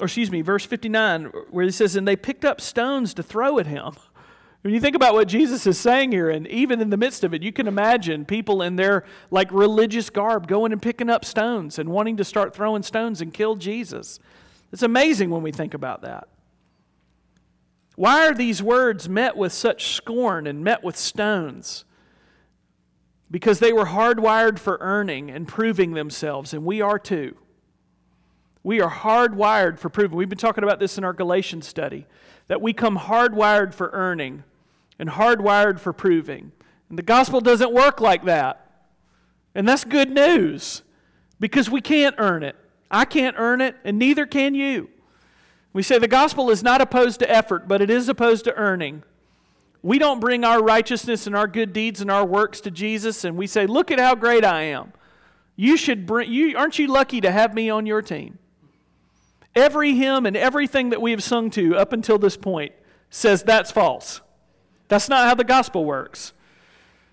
Or, 0.00 0.04
excuse 0.04 0.30
me, 0.30 0.40
verse 0.40 0.64
59, 0.64 1.24
where 1.50 1.64
he 1.64 1.72
says, 1.72 1.96
And 1.96 2.06
they 2.06 2.14
picked 2.14 2.44
up 2.44 2.60
stones 2.60 3.12
to 3.14 3.22
throw 3.22 3.58
at 3.58 3.66
him. 3.66 3.94
When 4.62 4.72
you 4.72 4.80
think 4.80 4.96
about 4.96 5.12
what 5.12 5.28
Jesus 5.28 5.66
is 5.66 5.78
saying 5.78 6.12
here, 6.12 6.30
and 6.30 6.46
even 6.46 6.80
in 6.80 6.88
the 6.88 6.96
midst 6.96 7.22
of 7.22 7.34
it, 7.34 7.42
you 7.42 7.52
can 7.52 7.68
imagine 7.68 8.24
people 8.24 8.62
in 8.62 8.76
their 8.76 9.04
like 9.30 9.52
religious 9.52 10.08
garb 10.08 10.48
going 10.48 10.72
and 10.72 10.80
picking 10.80 11.10
up 11.10 11.22
stones 11.22 11.78
and 11.78 11.90
wanting 11.90 12.16
to 12.16 12.24
start 12.24 12.54
throwing 12.54 12.82
stones 12.82 13.20
and 13.20 13.34
kill 13.34 13.56
Jesus. 13.56 14.18
It's 14.72 14.82
amazing 14.82 15.28
when 15.28 15.42
we 15.42 15.52
think 15.52 15.74
about 15.74 16.00
that. 16.00 16.28
Why 17.96 18.26
are 18.26 18.34
these 18.34 18.62
words 18.62 19.08
met 19.08 19.36
with 19.36 19.52
such 19.52 19.94
scorn 19.94 20.46
and 20.46 20.64
met 20.64 20.82
with 20.82 20.96
stones? 20.96 21.84
Because 23.30 23.58
they 23.58 23.72
were 23.72 23.86
hardwired 23.86 24.58
for 24.58 24.78
earning 24.80 25.30
and 25.30 25.46
proving 25.46 25.92
themselves, 25.92 26.52
and 26.52 26.64
we 26.64 26.80
are 26.80 26.98
too. 26.98 27.36
We 28.62 28.80
are 28.80 28.90
hardwired 28.90 29.78
for 29.78 29.88
proving. 29.88 30.16
We've 30.16 30.28
been 30.28 30.38
talking 30.38 30.64
about 30.64 30.80
this 30.80 30.98
in 30.98 31.04
our 31.04 31.12
Galatians 31.12 31.66
study 31.66 32.06
that 32.48 32.60
we 32.60 32.72
come 32.72 32.98
hardwired 32.98 33.74
for 33.74 33.90
earning 33.92 34.44
and 34.98 35.10
hardwired 35.10 35.78
for 35.78 35.92
proving. 35.92 36.52
And 36.88 36.98
the 36.98 37.02
gospel 37.02 37.40
doesn't 37.40 37.72
work 37.72 38.00
like 38.00 38.24
that. 38.24 38.60
And 39.54 39.68
that's 39.68 39.84
good 39.84 40.10
news 40.10 40.82
because 41.38 41.70
we 41.70 41.80
can't 41.80 42.14
earn 42.18 42.42
it. 42.42 42.56
I 42.90 43.04
can't 43.04 43.36
earn 43.38 43.60
it, 43.60 43.76
and 43.84 43.98
neither 43.98 44.26
can 44.26 44.54
you. 44.54 44.88
We 45.74 45.82
say 45.82 45.98
the 45.98 46.08
gospel 46.08 46.50
is 46.50 46.62
not 46.62 46.80
opposed 46.80 47.18
to 47.18 47.30
effort, 47.30 47.68
but 47.68 47.82
it 47.82 47.90
is 47.90 48.08
opposed 48.08 48.44
to 48.44 48.54
earning. 48.54 49.02
We 49.82 49.98
don't 49.98 50.20
bring 50.20 50.44
our 50.44 50.62
righteousness 50.62 51.26
and 51.26 51.36
our 51.36 51.48
good 51.48 51.74
deeds 51.74 52.00
and 52.00 52.10
our 52.10 52.24
works 52.24 52.62
to 52.62 52.70
Jesus 52.70 53.24
and 53.24 53.36
we 53.36 53.46
say, 53.46 53.66
"Look 53.66 53.90
at 53.90 53.98
how 53.98 54.14
great 54.14 54.44
I 54.44 54.62
am." 54.62 54.92
You 55.56 55.76
should 55.76 56.06
bring 56.06 56.32
you 56.32 56.56
aren't 56.56 56.78
you 56.78 56.86
lucky 56.86 57.20
to 57.20 57.30
have 57.30 57.52
me 57.52 57.68
on 57.68 57.84
your 57.84 58.00
team? 58.00 58.38
Every 59.54 59.94
hymn 59.94 60.26
and 60.26 60.36
everything 60.36 60.90
that 60.90 61.02
we 61.02 61.10
have 61.10 61.22
sung 61.22 61.50
to 61.50 61.76
up 61.76 61.92
until 61.92 62.18
this 62.18 62.36
point 62.36 62.72
says 63.10 63.42
that's 63.42 63.70
false. 63.70 64.20
That's 64.88 65.08
not 65.08 65.26
how 65.26 65.34
the 65.34 65.44
gospel 65.44 65.84
works. 65.84 66.32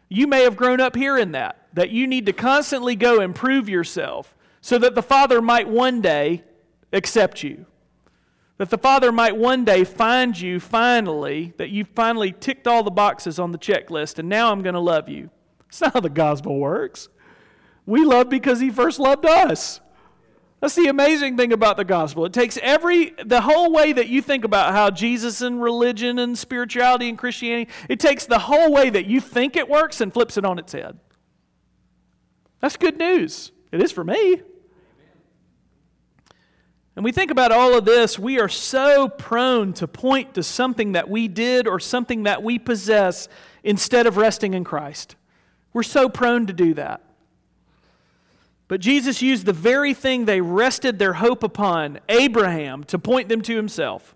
You 0.08 0.28
may 0.28 0.44
have 0.44 0.56
grown 0.56 0.80
up 0.80 0.96
hearing 0.96 1.32
that, 1.32 1.68
that 1.74 1.90
you 1.90 2.06
need 2.06 2.26
to 2.28 2.34
constantly 2.34 2.96
go 2.96 3.20
and 3.20 3.34
prove 3.34 3.70
yourself 3.70 4.36
so 4.60 4.78
that 4.78 4.94
the 4.94 5.04
Father 5.04 5.42
might 5.42 5.68
one 5.68 6.02
day 6.02 6.44
accept 6.94 7.44
you. 7.44 7.66
That 8.62 8.70
the 8.70 8.78
Father 8.78 9.12
might 9.12 9.36
one 9.36 9.66
day 9.66 9.84
find 9.84 10.40
you 10.40 10.60
finally, 10.60 11.52
that 11.58 11.72
you 11.72 11.84
finally 11.84 12.32
ticked 12.32 12.68
all 12.68 12.84
the 12.84 12.92
boxes 12.92 13.40
on 13.40 13.52
the 13.52 13.58
checklist, 13.58 14.20
and 14.20 14.30
now 14.30 14.52
I'm 14.52 14.62
going 14.62 14.76
to 14.76 14.80
love 14.80 15.10
you. 15.10 15.32
That's 15.62 15.82
not 15.82 15.94
how 15.94 16.00
the 16.00 16.12
gospel 16.12 16.60
works. 16.60 17.10
We 17.88 18.06
love 18.06 18.30
because 18.30 18.60
He 18.60 18.70
first 18.70 19.00
loved 19.00 19.26
us. 19.26 19.80
That's 20.60 20.76
the 20.76 20.90
amazing 20.90 21.38
thing 21.38 21.52
about 21.52 21.76
the 21.76 21.84
gospel. 21.84 22.24
It 22.26 22.34
takes 22.34 22.60
every, 22.62 23.16
the 23.26 23.42
whole 23.42 23.74
way 23.74 23.94
that 23.94 24.10
you 24.10 24.22
think 24.22 24.46
about 24.46 24.74
how 24.74 24.92
Jesus 24.92 25.42
and 25.42 25.60
religion 25.60 26.20
and 26.20 26.38
spirituality 26.38 27.10
and 27.10 27.18
Christianity, 27.18 27.72
it 27.90 28.00
takes 28.00 28.28
the 28.28 28.38
whole 28.38 28.72
way 28.72 28.92
that 28.92 29.08
you 29.08 29.20
think 29.20 29.56
it 29.56 29.70
works 29.70 30.02
and 30.02 30.14
flips 30.14 30.38
it 30.38 30.46
on 30.46 30.60
its 30.60 30.74
head. 30.74 31.00
That's 32.60 32.78
good 32.78 33.00
news. 33.00 33.54
It 33.72 33.82
is 33.82 33.92
for 33.92 34.04
me. 34.04 34.44
And 37.02 37.06
we 37.06 37.12
think 37.12 37.32
about 37.32 37.52
all 37.52 37.76
of 37.76 37.84
this, 37.84 38.20
we 38.20 38.40
are 38.40 38.48
so 38.48 39.10
prone 39.10 39.74
to 39.74 39.88
point 39.88 40.36
to 40.36 40.44
something 40.44 40.92
that 40.92 41.10
we 41.10 41.28
did 41.28 41.68
or 41.68 41.80
something 41.80 42.22
that 42.26 42.44
we 42.44 42.60
possess 42.60 43.28
instead 43.64 44.06
of 44.06 44.18
resting 44.18 44.54
in 44.54 44.64
Christ. 44.64 45.16
We're 45.74 45.82
so 45.82 46.10
prone 46.10 46.46
to 46.46 46.54
do 46.54 46.76
that. 46.76 47.02
But 48.68 48.82
Jesus 48.82 49.20
used 49.20 49.48
the 49.48 49.52
very 49.52 49.96
thing 49.96 50.26
they 50.26 50.42
rested 50.42 51.00
their 51.00 51.14
hope 51.14 51.42
upon, 51.42 52.02
Abraham, 52.08 52.84
to 52.84 53.00
point 53.00 53.30
them 53.30 53.42
to 53.42 53.56
himself. 53.56 54.16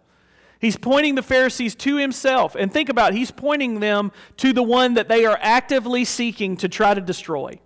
He's 0.60 0.78
pointing 0.78 1.16
the 1.16 1.24
Pharisees 1.24 1.74
to 1.74 1.96
himself. 1.96 2.56
And 2.56 2.72
think 2.72 2.90
about 2.90 3.14
it, 3.14 3.18
he's 3.18 3.32
pointing 3.32 3.80
them 3.80 4.12
to 4.38 4.54
the 4.54 4.62
one 4.62 4.94
that 4.94 5.08
they 5.08 5.26
are 5.26 5.40
actively 5.42 6.06
seeking 6.06 6.56
to 6.58 6.70
try 6.70 6.94
to 6.94 7.02
destroy. 7.02 7.60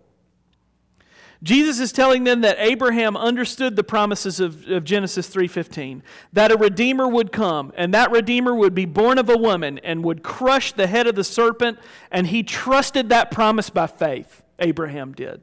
Jesus 1.42 1.80
is 1.80 1.94
telling 1.94 2.26
them 2.26 2.42
that 2.42 2.58
Abraham 2.60 3.16
understood 3.16 3.78
the 3.78 3.84
promises 3.84 4.42
of, 4.42 4.68
of 4.68 4.84
Genesis 4.84 5.30
3:15, 5.30 6.02
that 6.34 6.52
a 6.52 6.58
redeemer 6.58 7.08
would 7.08 7.32
come, 7.32 7.72
and 7.78 7.94
that 7.94 8.12
redeemer 8.12 8.54
would 8.54 8.76
be 8.76 8.86
born 8.86 9.18
of 9.18 9.30
a 9.30 9.38
woman 9.38 9.80
and 9.80 10.04
would 10.04 10.22
crush 10.22 10.74
the 10.74 10.88
head 10.88 11.08
of 11.08 11.16
the 11.16 11.24
serpent, 11.24 11.80
and 12.12 12.28
he 12.28 12.44
trusted 12.44 13.10
that 13.10 13.32
promise 13.32 13.70
by 13.70 13.88
faith. 13.88 14.44
Abraham 14.60 15.14
did. 15.14 15.42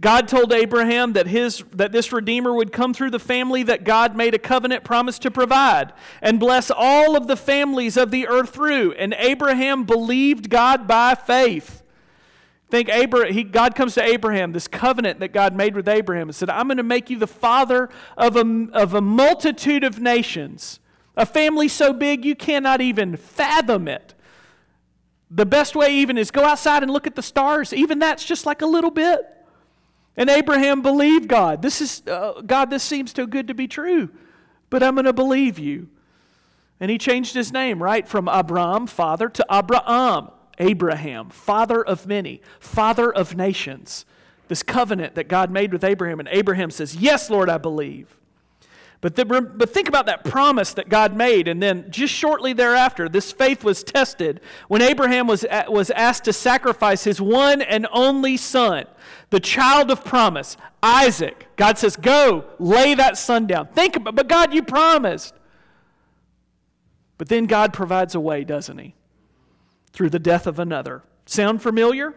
God 0.00 0.26
told 0.26 0.52
Abraham 0.52 1.12
that, 1.12 1.28
his, 1.28 1.62
that 1.72 1.92
this 1.92 2.12
Redeemer 2.12 2.52
would 2.52 2.72
come 2.72 2.92
through 2.92 3.10
the 3.10 3.18
family 3.18 3.62
that 3.64 3.84
God 3.84 4.16
made 4.16 4.34
a 4.34 4.38
covenant 4.38 4.82
promise 4.82 5.18
to 5.20 5.30
provide 5.30 5.92
and 6.20 6.40
bless 6.40 6.70
all 6.74 7.16
of 7.16 7.28
the 7.28 7.36
families 7.36 7.96
of 7.96 8.10
the 8.10 8.26
earth 8.26 8.50
through. 8.50 8.92
And 8.92 9.14
Abraham 9.16 9.84
believed 9.84 10.50
God 10.50 10.88
by 10.88 11.14
faith. 11.14 11.81
Think 12.72 12.88
Abraham, 12.88 13.34
he, 13.34 13.44
God 13.44 13.74
comes 13.74 13.92
to 13.96 14.02
Abraham, 14.02 14.52
this 14.52 14.66
covenant 14.66 15.20
that 15.20 15.34
God 15.34 15.54
made 15.54 15.76
with 15.76 15.86
Abraham, 15.86 16.30
and 16.30 16.34
said, 16.34 16.48
I'm 16.48 16.68
going 16.68 16.78
to 16.78 16.82
make 16.82 17.10
you 17.10 17.18
the 17.18 17.26
father 17.26 17.90
of 18.16 18.34
a, 18.34 18.66
of 18.72 18.94
a 18.94 19.02
multitude 19.02 19.84
of 19.84 20.00
nations, 20.00 20.80
a 21.14 21.26
family 21.26 21.68
so 21.68 21.92
big 21.92 22.24
you 22.24 22.34
cannot 22.34 22.80
even 22.80 23.18
fathom 23.18 23.88
it. 23.88 24.14
The 25.30 25.44
best 25.44 25.76
way, 25.76 25.94
even, 25.96 26.16
is 26.16 26.30
go 26.30 26.44
outside 26.44 26.82
and 26.82 26.90
look 26.90 27.06
at 27.06 27.14
the 27.14 27.20
stars. 27.20 27.74
Even 27.74 27.98
that's 27.98 28.24
just 28.24 28.46
like 28.46 28.62
a 28.62 28.66
little 28.66 28.90
bit. 28.90 29.20
And 30.16 30.30
Abraham 30.30 30.80
believed 30.80 31.28
God. 31.28 31.60
This 31.60 31.82
is, 31.82 32.00
uh, 32.06 32.40
God, 32.40 32.70
this 32.70 32.82
seems 32.82 33.12
too 33.12 33.26
good 33.26 33.48
to 33.48 33.54
be 33.54 33.68
true, 33.68 34.08
but 34.70 34.82
I'm 34.82 34.94
going 34.94 35.04
to 35.04 35.12
believe 35.12 35.58
you. 35.58 35.90
And 36.80 36.90
he 36.90 36.96
changed 36.96 37.34
his 37.34 37.52
name, 37.52 37.82
right? 37.82 38.08
From 38.08 38.28
Abram, 38.28 38.86
father, 38.86 39.28
to 39.28 39.44
Abraham, 39.50 40.30
Abraham, 40.58 41.30
father 41.30 41.82
of 41.82 42.06
many, 42.06 42.40
father 42.60 43.12
of 43.12 43.36
nations. 43.36 44.04
This 44.48 44.62
covenant 44.62 45.14
that 45.14 45.28
God 45.28 45.50
made 45.50 45.72
with 45.72 45.84
Abraham. 45.84 46.20
And 46.20 46.28
Abraham 46.30 46.70
says, 46.70 46.96
Yes, 46.96 47.30
Lord, 47.30 47.48
I 47.48 47.58
believe. 47.58 48.18
But, 49.02 49.16
the, 49.16 49.24
but 49.24 49.68
think 49.70 49.88
about 49.88 50.06
that 50.06 50.24
promise 50.24 50.74
that 50.74 50.88
God 50.88 51.16
made. 51.16 51.48
And 51.48 51.60
then 51.60 51.90
just 51.90 52.14
shortly 52.14 52.52
thereafter, 52.52 53.08
this 53.08 53.32
faith 53.32 53.64
was 53.64 53.82
tested 53.82 54.40
when 54.68 54.80
Abraham 54.80 55.26
was, 55.26 55.44
was 55.68 55.90
asked 55.90 56.24
to 56.24 56.32
sacrifice 56.32 57.02
his 57.02 57.20
one 57.20 57.62
and 57.62 57.88
only 57.92 58.36
son, 58.36 58.84
the 59.30 59.40
child 59.40 59.90
of 59.90 60.04
promise, 60.04 60.56
Isaac. 60.84 61.48
God 61.56 61.78
says, 61.78 61.96
Go, 61.96 62.44
lay 62.60 62.94
that 62.94 63.18
son 63.18 63.48
down. 63.48 63.66
Think 63.68 63.96
about 63.96 64.14
but 64.14 64.28
God, 64.28 64.54
you 64.54 64.62
promised. 64.62 65.34
But 67.18 67.28
then 67.28 67.46
God 67.46 67.72
provides 67.72 68.14
a 68.14 68.20
way, 68.20 68.44
doesn't 68.44 68.78
he? 68.78 68.94
Through 69.92 70.10
the 70.10 70.18
death 70.18 70.46
of 70.46 70.58
another. 70.58 71.02
Sound 71.26 71.62
familiar? 71.62 72.14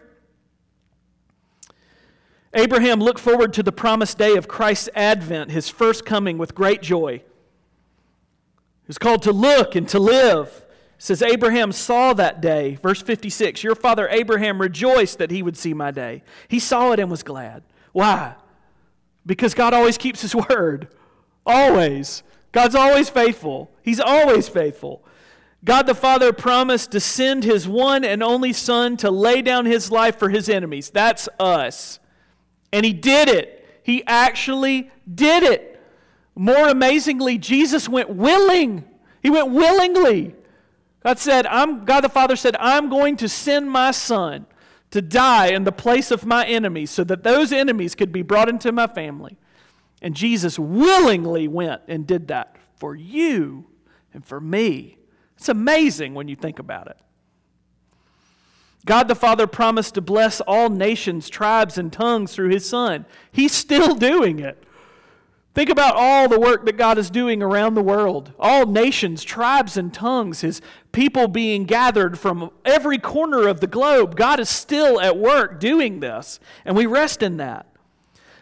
Abraham 2.54 3.00
looked 3.00 3.20
forward 3.20 3.52
to 3.52 3.62
the 3.62 3.72
promised 3.72 4.16
day 4.16 4.34
of 4.34 4.48
Christ's 4.48 4.88
advent, 4.94 5.50
his 5.50 5.68
first 5.68 6.06
coming, 6.06 6.38
with 6.38 6.54
great 6.54 6.80
joy. 6.80 7.18
He 7.18 8.88
was 8.88 8.98
called 8.98 9.22
to 9.22 9.32
look 9.32 9.74
and 9.74 9.86
to 9.90 9.98
live. 9.98 10.64
It 10.96 11.02
says 11.02 11.20
Abraham 11.20 11.72
saw 11.72 12.14
that 12.14 12.40
day. 12.40 12.76
Verse 12.76 13.02
56 13.02 13.62
Your 13.62 13.74
father 13.74 14.08
Abraham 14.08 14.60
rejoiced 14.60 15.18
that 15.18 15.30
he 15.30 15.42
would 15.42 15.56
see 15.56 15.74
my 15.74 15.90
day. 15.90 16.22
He 16.48 16.58
saw 16.58 16.92
it 16.92 17.00
and 17.00 17.10
was 17.10 17.22
glad. 17.22 17.62
Why? 17.92 18.34
Because 19.26 19.52
God 19.52 19.74
always 19.74 19.98
keeps 19.98 20.22
his 20.22 20.34
word. 20.48 20.88
Always. 21.44 22.22
God's 22.52 22.74
always 22.74 23.10
faithful. 23.10 23.70
He's 23.82 24.00
always 24.00 24.48
faithful. 24.48 25.04
God 25.66 25.88
the 25.88 25.96
Father 25.96 26.32
promised 26.32 26.92
to 26.92 27.00
send 27.00 27.42
his 27.42 27.66
one 27.66 28.04
and 28.04 28.22
only 28.22 28.52
Son 28.52 28.96
to 28.98 29.10
lay 29.10 29.42
down 29.42 29.66
his 29.66 29.90
life 29.90 30.16
for 30.16 30.28
his 30.28 30.48
enemies. 30.48 30.90
That's 30.90 31.28
us. 31.40 31.98
And 32.72 32.86
he 32.86 32.92
did 32.92 33.28
it. 33.28 33.80
He 33.82 34.06
actually 34.06 34.92
did 35.12 35.42
it. 35.42 35.82
More 36.36 36.68
amazingly, 36.68 37.36
Jesus 37.36 37.88
went 37.88 38.10
willing. 38.10 38.84
He 39.20 39.28
went 39.28 39.50
willingly. 39.50 40.36
God 41.02 41.18
said, 41.18 41.48
I'm, 41.48 41.84
God 41.84 42.02
the 42.02 42.08
Father 42.08 42.36
said, 42.36 42.54
I'm 42.60 42.88
going 42.88 43.16
to 43.16 43.28
send 43.28 43.68
my 43.68 43.90
son 43.90 44.46
to 44.92 45.02
die 45.02 45.48
in 45.48 45.64
the 45.64 45.72
place 45.72 46.12
of 46.12 46.24
my 46.24 46.46
enemies 46.46 46.92
so 46.92 47.02
that 47.02 47.24
those 47.24 47.52
enemies 47.52 47.96
could 47.96 48.12
be 48.12 48.22
brought 48.22 48.48
into 48.48 48.70
my 48.70 48.86
family. 48.86 49.36
And 50.00 50.14
Jesus 50.14 50.60
willingly 50.60 51.48
went 51.48 51.82
and 51.88 52.06
did 52.06 52.28
that 52.28 52.56
for 52.76 52.94
you 52.94 53.66
and 54.14 54.24
for 54.24 54.40
me. 54.40 54.98
It's 55.36 55.48
amazing 55.48 56.14
when 56.14 56.28
you 56.28 56.36
think 56.36 56.58
about 56.58 56.88
it. 56.88 56.98
God 58.86 59.08
the 59.08 59.16
Father 59.16 59.46
promised 59.46 59.94
to 59.94 60.00
bless 60.00 60.40
all 60.40 60.70
nations, 60.70 61.28
tribes, 61.28 61.76
and 61.76 61.92
tongues 61.92 62.32
through 62.32 62.50
his 62.50 62.68
Son. 62.68 63.04
He's 63.32 63.52
still 63.52 63.94
doing 63.96 64.38
it. 64.38 64.62
Think 65.54 65.70
about 65.70 65.96
all 65.96 66.28
the 66.28 66.38
work 66.38 66.66
that 66.66 66.76
God 66.76 66.98
is 66.98 67.08
doing 67.08 67.42
around 67.42 67.74
the 67.74 67.82
world. 67.82 68.32
All 68.38 68.66
nations, 68.66 69.24
tribes, 69.24 69.78
and 69.78 69.92
tongues, 69.92 70.42
his 70.42 70.60
people 70.92 71.28
being 71.28 71.64
gathered 71.64 72.18
from 72.18 72.50
every 72.64 72.98
corner 72.98 73.48
of 73.48 73.60
the 73.60 73.66
globe. 73.66 74.16
God 74.16 74.38
is 74.38 74.50
still 74.50 75.00
at 75.00 75.16
work 75.16 75.58
doing 75.58 76.00
this, 76.00 76.38
and 76.66 76.76
we 76.76 76.84
rest 76.84 77.22
in 77.22 77.38
that. 77.38 77.66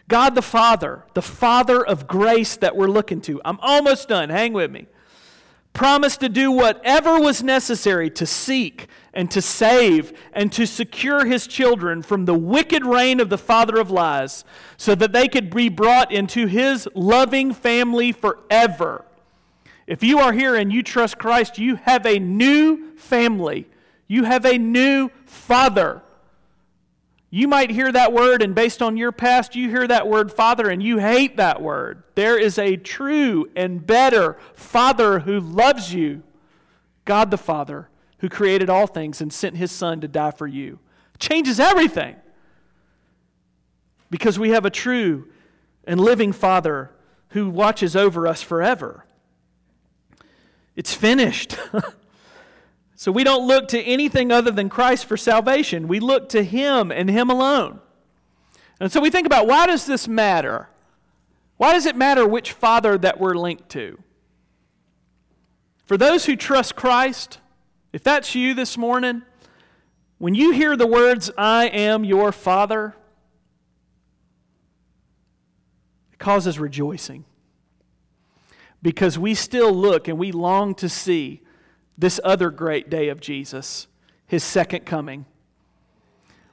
God 0.09 0.35
the 0.35 0.42
Father, 0.42 1.04
the 1.14 1.22
Father 1.22 1.87
of 1.87 2.09
grace 2.09 2.57
that 2.57 2.76
we're 2.76 2.88
looking 2.88 3.20
to. 3.22 3.40
I'm 3.44 3.61
almost 3.62 4.09
done. 4.09 4.28
Hang 4.28 4.52
with 4.52 4.70
me. 4.72 4.88
Promised 5.74 6.20
to 6.20 6.28
do 6.28 6.52
whatever 6.52 7.18
was 7.18 7.42
necessary 7.42 8.08
to 8.10 8.24
seek 8.26 8.87
and 9.12 9.28
to 9.32 9.42
save 9.42 10.12
and 10.32 10.52
to 10.52 10.68
secure 10.68 11.26
his 11.26 11.48
children 11.48 12.00
from 12.00 12.24
the 12.24 12.38
wicked 12.38 12.87
reign 12.87 13.18
of 13.18 13.28
the 13.28 13.37
father 13.37 13.80
of 13.80 13.90
lies 13.90 14.44
so 14.76 14.94
that 14.94 15.12
they 15.12 15.26
could 15.26 15.50
be 15.50 15.68
brought 15.68 16.12
into 16.12 16.46
his 16.46 16.88
loving 16.94 17.52
family 17.52 18.12
forever. 18.12 19.04
If 19.88 20.04
you 20.04 20.20
are 20.20 20.32
here 20.32 20.54
and 20.54 20.72
you 20.72 20.80
trust 20.84 21.18
Christ, 21.18 21.58
you 21.58 21.74
have 21.74 22.06
a 22.06 22.20
new 22.20 22.96
family. 22.96 23.66
You 24.06 24.22
have 24.24 24.46
a 24.46 24.56
new 24.56 25.10
father. 25.26 26.03
You 27.34 27.48
might 27.48 27.70
hear 27.70 27.90
that 27.90 28.12
word, 28.12 28.42
and 28.42 28.54
based 28.54 28.80
on 28.80 28.96
your 28.96 29.10
past, 29.10 29.56
you 29.56 29.68
hear 29.68 29.88
that 29.88 30.06
word 30.06 30.30
father 30.30 30.70
and 30.70 30.80
you 30.80 30.98
hate 30.98 31.36
that 31.36 31.60
word. 31.60 32.04
There 32.14 32.38
is 32.38 32.60
a 32.60 32.76
true 32.76 33.50
and 33.56 33.84
better 33.84 34.36
father 34.54 35.18
who 35.18 35.40
loves 35.40 35.92
you 35.92 36.22
God 37.04 37.32
the 37.32 37.36
Father, 37.36 37.88
who 38.18 38.28
created 38.28 38.70
all 38.70 38.86
things 38.86 39.20
and 39.20 39.32
sent 39.32 39.56
his 39.56 39.72
son 39.72 40.00
to 40.02 40.06
die 40.06 40.30
for 40.30 40.46
you. 40.46 40.78
Changes 41.18 41.58
everything. 41.58 42.14
Because 44.10 44.38
we 44.38 44.50
have 44.50 44.64
a 44.64 44.70
true 44.70 45.26
and 45.88 45.98
living 45.98 46.32
Father 46.32 46.92
who 47.30 47.50
watches 47.50 47.96
over 47.96 48.28
us 48.28 48.42
forever. 48.42 49.06
It's 50.76 50.94
finished. 50.94 51.58
So 52.96 53.11
we 53.11 53.24
don't 53.24 53.46
look 53.46 53.68
to 53.68 53.83
anything 53.83 54.30
other 54.30 54.50
than 54.50 54.68
Christ 54.68 55.07
for 55.07 55.16
salvation. 55.16 55.88
We 55.88 56.00
look 56.00 56.28
to 56.30 56.44
Him 56.44 56.92
and 56.92 57.11
Him 57.11 57.28
alone. 57.28 57.80
And 58.80 58.90
so 58.90 59.00
we 59.00 59.11
think 59.11 59.26
about 59.26 59.46
why 59.46 59.66
does 59.66 59.87
this 59.87 60.07
matter? 60.07 60.68
Why 61.57 61.72
does 61.72 61.87
it 61.87 61.96
matter 61.96 62.26
which 62.26 62.52
Father 62.52 62.96
that 62.98 63.20
we're 63.20 63.35
linked 63.35 63.68
to? 63.70 63.98
For 65.85 65.96
those 65.96 66.26
who 66.26 66.37
trust 66.37 66.76
Christ, 66.76 67.38
if 67.92 68.02
that's 68.02 68.35
you 68.35 68.54
this 68.54 68.78
morning, 68.78 69.22
when 70.18 70.35
you 70.35 70.52
hear 70.52 70.76
the 70.76 70.87
words, 70.87 71.30
I 71.37 71.66
am 71.66 72.04
your 72.04 72.33
Father, 72.33 72.94
it 76.12 76.18
causes 76.18 76.59
rejoicing. 76.59 77.24
Because 78.83 79.18
we 79.18 79.35
still 79.35 79.72
look 79.72 80.09
and 80.09 80.18
we 80.18 80.33
long 80.33 80.74
to 80.76 80.88
see 80.88 81.43
this 81.96 82.20
other 82.24 82.50
great 82.50 82.90
day 82.90 83.09
of 83.09 83.20
Jesus, 83.20 83.87
his 84.26 84.42
second 84.42 84.85
coming. 84.85 85.26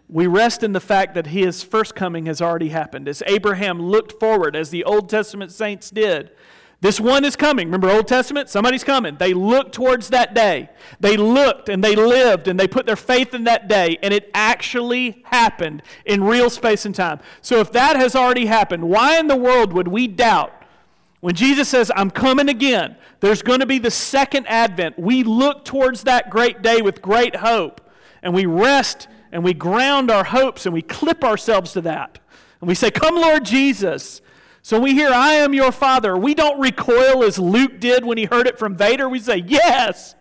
We 0.08 0.28
rest 0.28 0.62
in 0.62 0.74
the 0.74 0.82
fact 0.82 1.16
that 1.16 1.28
his 1.28 1.64
first 1.64 1.96
coming 1.96 2.26
has 2.26 2.42
already 2.42 2.70
happened. 2.70 3.08
As 3.08 3.24
Abraham 3.26 3.82
looked 3.82 4.20
forward, 4.20 4.56
as 4.56 4.70
the 4.70 4.84
Old 4.84 5.10
Testament 5.10 5.52
saints 5.52 5.90
did, 5.90 6.32
this 6.82 7.00
one 7.00 7.24
is 7.24 7.36
coming. 7.36 7.68
Remember 7.68 7.92
Old 7.92 8.08
Testament? 8.08 8.50
Somebody's 8.50 8.84
coming. 8.84 9.16
They 9.18 9.36
looked 9.36 9.74
towards 9.74 10.10
that 10.10 10.34
day. 10.34 10.70
They 11.00 11.16
looked 11.16 11.70
and 11.70 11.84
they 11.84 11.96
lived 11.96 12.48
and 12.48 12.60
they 12.60 12.68
put 12.68 12.88
their 12.88 12.96
faith 12.96 13.36
in 13.36 13.44
that 13.44 13.68
day, 13.68 14.00
and 14.02 14.14
it 14.14 14.32
actually 14.34 15.22
happened 15.26 15.84
in 16.06 16.24
real 16.24 16.50
space 16.50 16.86
and 16.86 16.94
time. 16.96 17.20
So 17.42 17.60
if 17.60 17.72
that 17.72 17.96
has 17.98 18.16
already 18.16 18.48
happened, 18.48 18.90
why 18.90 19.20
in 19.20 19.28
the 19.28 19.36
world 19.36 19.74
would 19.74 19.88
we 19.88 20.08
doubt 20.08 20.52
when 21.22 21.36
Jesus 21.36 21.70
says, 21.70 21.92
I'm 21.96 22.12
coming 22.12 22.50
again, 22.50 22.98
there's 23.20 23.44
going 23.44 23.60
to 23.60 23.66
be 23.68 23.78
the 23.78 23.92
second 23.92 24.48
advent. 24.48 24.98
We 24.98 25.24
look 25.24 25.64
towards 25.64 26.04
that 26.04 26.30
great 26.30 26.62
day 26.64 26.82
with 26.82 27.02
great 27.02 27.38
hope, 27.38 27.80
and 28.22 28.34
we 28.34 28.46
rest 28.46 29.08
and 29.32 29.44
we 29.44 29.54
ground 29.54 30.12
our 30.12 30.26
hopes 30.26 30.66
and 30.66 30.74
we 30.74 30.82
clip 30.82 31.24
ourselves 31.24 31.74
to 31.74 31.82
that. 31.82 32.20
And 32.60 32.68
we 32.68 32.76
say, 32.76 32.92
Come, 32.92 33.16
Lord 33.16 33.46
Jesus. 33.46 34.22
So 34.64 34.80
we 34.80 34.94
hear, 34.94 35.10
I 35.10 35.34
am 35.34 35.54
your 35.54 35.72
father. 35.72 36.16
We 36.16 36.36
don't 36.36 36.60
recoil 36.60 37.24
as 37.24 37.40
Luke 37.40 37.80
did 37.80 38.06
when 38.06 38.18
he 38.18 38.26
heard 38.26 38.46
it 38.46 38.60
from 38.60 38.76
Vader. 38.76 39.08
We 39.08 39.20
say, 39.20 39.38
Yes, 39.38 40.16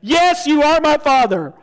yes, 0.00 0.46
you 0.46 0.62
are 0.62 0.80
my 0.80 0.98
father. 0.98 1.54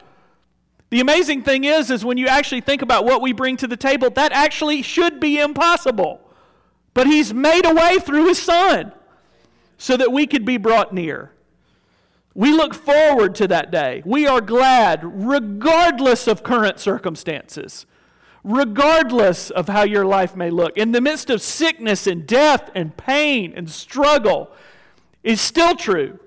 The 0.91 0.99
amazing 0.99 1.41
thing 1.41 1.63
is, 1.63 1.89
is 1.89 2.05
when 2.05 2.17
you 2.17 2.27
actually 2.27 2.61
think 2.61 2.83
about 2.83 3.05
what 3.05 3.21
we 3.21 3.33
bring 3.33 3.57
to 3.57 3.67
the 3.67 3.77
table, 3.77 4.11
that 4.11 4.31
actually 4.31 4.83
should 4.83 5.19
be 5.19 5.39
impossible. 5.39 6.22
But 6.93 7.07
he's 7.07 7.33
made 7.33 7.65
a 7.65 7.73
way 7.73 7.99
through 7.99 8.27
his 8.27 8.41
son 8.41 8.93
so 9.77 9.97
that 9.97 10.11
we 10.11 10.27
could 10.27 10.45
be 10.45 10.57
brought 10.57 10.93
near. 10.93 11.31
We 12.35 12.51
look 12.51 12.73
forward 12.73 13.35
to 13.35 13.47
that 13.47 13.71
day. 13.71 14.01
We 14.05 14.25
are 14.25 14.41
glad, 14.41 15.01
regardless 15.03 16.27
of 16.27 16.43
current 16.43 16.79
circumstances, 16.79 17.85
regardless 18.43 19.49
of 19.51 19.69
how 19.69 19.83
your 19.83 20.05
life 20.05 20.35
may 20.35 20.49
look. 20.49 20.77
In 20.77 20.91
the 20.91 21.01
midst 21.01 21.29
of 21.29 21.41
sickness 21.41 22.07
and 22.07 22.25
death 22.25 22.71
and 22.73 22.95
pain 22.97 23.53
and 23.55 23.69
struggle, 23.69 24.51
is 25.23 25.39
still 25.41 25.75
true. 25.75 26.19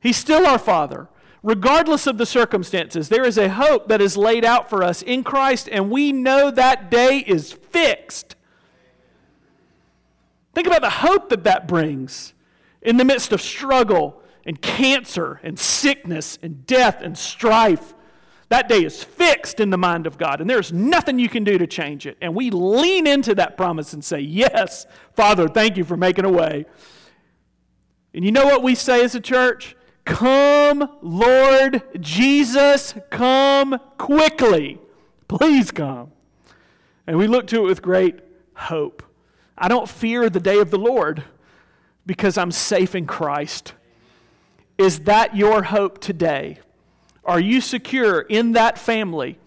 He's 0.00 0.16
still 0.16 0.46
our 0.46 0.58
Father. 0.58 1.08
Regardless 1.42 2.06
of 2.06 2.18
the 2.18 2.26
circumstances, 2.26 3.08
there 3.08 3.24
is 3.24 3.38
a 3.38 3.48
hope 3.48 3.88
that 3.88 4.00
is 4.00 4.16
laid 4.16 4.44
out 4.44 4.68
for 4.68 4.82
us 4.82 5.00
in 5.02 5.24
Christ, 5.24 5.68
and 5.70 5.90
we 5.90 6.12
know 6.12 6.50
that 6.50 6.90
day 6.90 7.18
is 7.26 7.52
fixed. 7.52 8.34
Think 10.54 10.66
about 10.66 10.82
the 10.82 10.90
hope 10.90 11.28
that 11.30 11.44
that 11.44 11.68
brings 11.68 12.34
in 12.82 12.96
the 12.96 13.04
midst 13.04 13.32
of 13.32 13.40
struggle 13.40 14.22
and 14.44 14.60
cancer 14.60 15.40
and 15.42 15.58
sickness 15.58 16.38
and 16.42 16.66
death 16.66 17.02
and 17.02 17.16
strife. 17.16 17.94
That 18.48 18.68
day 18.68 18.84
is 18.84 19.04
fixed 19.04 19.60
in 19.60 19.70
the 19.70 19.78
mind 19.78 20.08
of 20.08 20.18
God, 20.18 20.40
and 20.40 20.50
there's 20.50 20.72
nothing 20.72 21.20
you 21.20 21.28
can 21.28 21.44
do 21.44 21.56
to 21.56 21.68
change 21.68 22.04
it. 22.04 22.18
And 22.20 22.34
we 22.34 22.50
lean 22.50 23.06
into 23.06 23.34
that 23.36 23.56
promise 23.56 23.92
and 23.92 24.04
say, 24.04 24.18
Yes, 24.18 24.86
Father, 25.14 25.46
thank 25.46 25.76
you 25.76 25.84
for 25.84 25.96
making 25.96 26.24
a 26.24 26.32
way. 26.32 26.66
And 28.12 28.24
you 28.24 28.32
know 28.32 28.46
what 28.46 28.64
we 28.64 28.74
say 28.74 29.04
as 29.04 29.14
a 29.14 29.20
church? 29.20 29.76
Come, 30.04 30.98
Lord 31.00 31.82
Jesus, 32.00 32.94
come 33.10 33.78
quickly. 33.98 34.80
Please 35.28 35.70
come. 35.70 36.10
And 37.06 37.18
we 37.18 37.28
look 37.28 37.46
to 37.48 37.58
it 37.58 37.68
with 37.68 37.82
great 37.82 38.18
hope. 38.54 39.04
I 39.60 39.68
don't 39.68 39.88
fear 39.88 40.30
the 40.30 40.40
day 40.40 40.58
of 40.58 40.70
the 40.70 40.78
Lord 40.78 41.22
because 42.06 42.38
I'm 42.38 42.50
safe 42.50 42.94
in 42.94 43.06
Christ. 43.06 43.74
Is 44.78 45.00
that 45.00 45.36
your 45.36 45.64
hope 45.64 46.00
today? 46.00 46.58
Are 47.26 47.38
you 47.38 47.60
secure 47.60 48.22
in 48.22 48.52
that 48.52 48.78
family? 48.78 49.38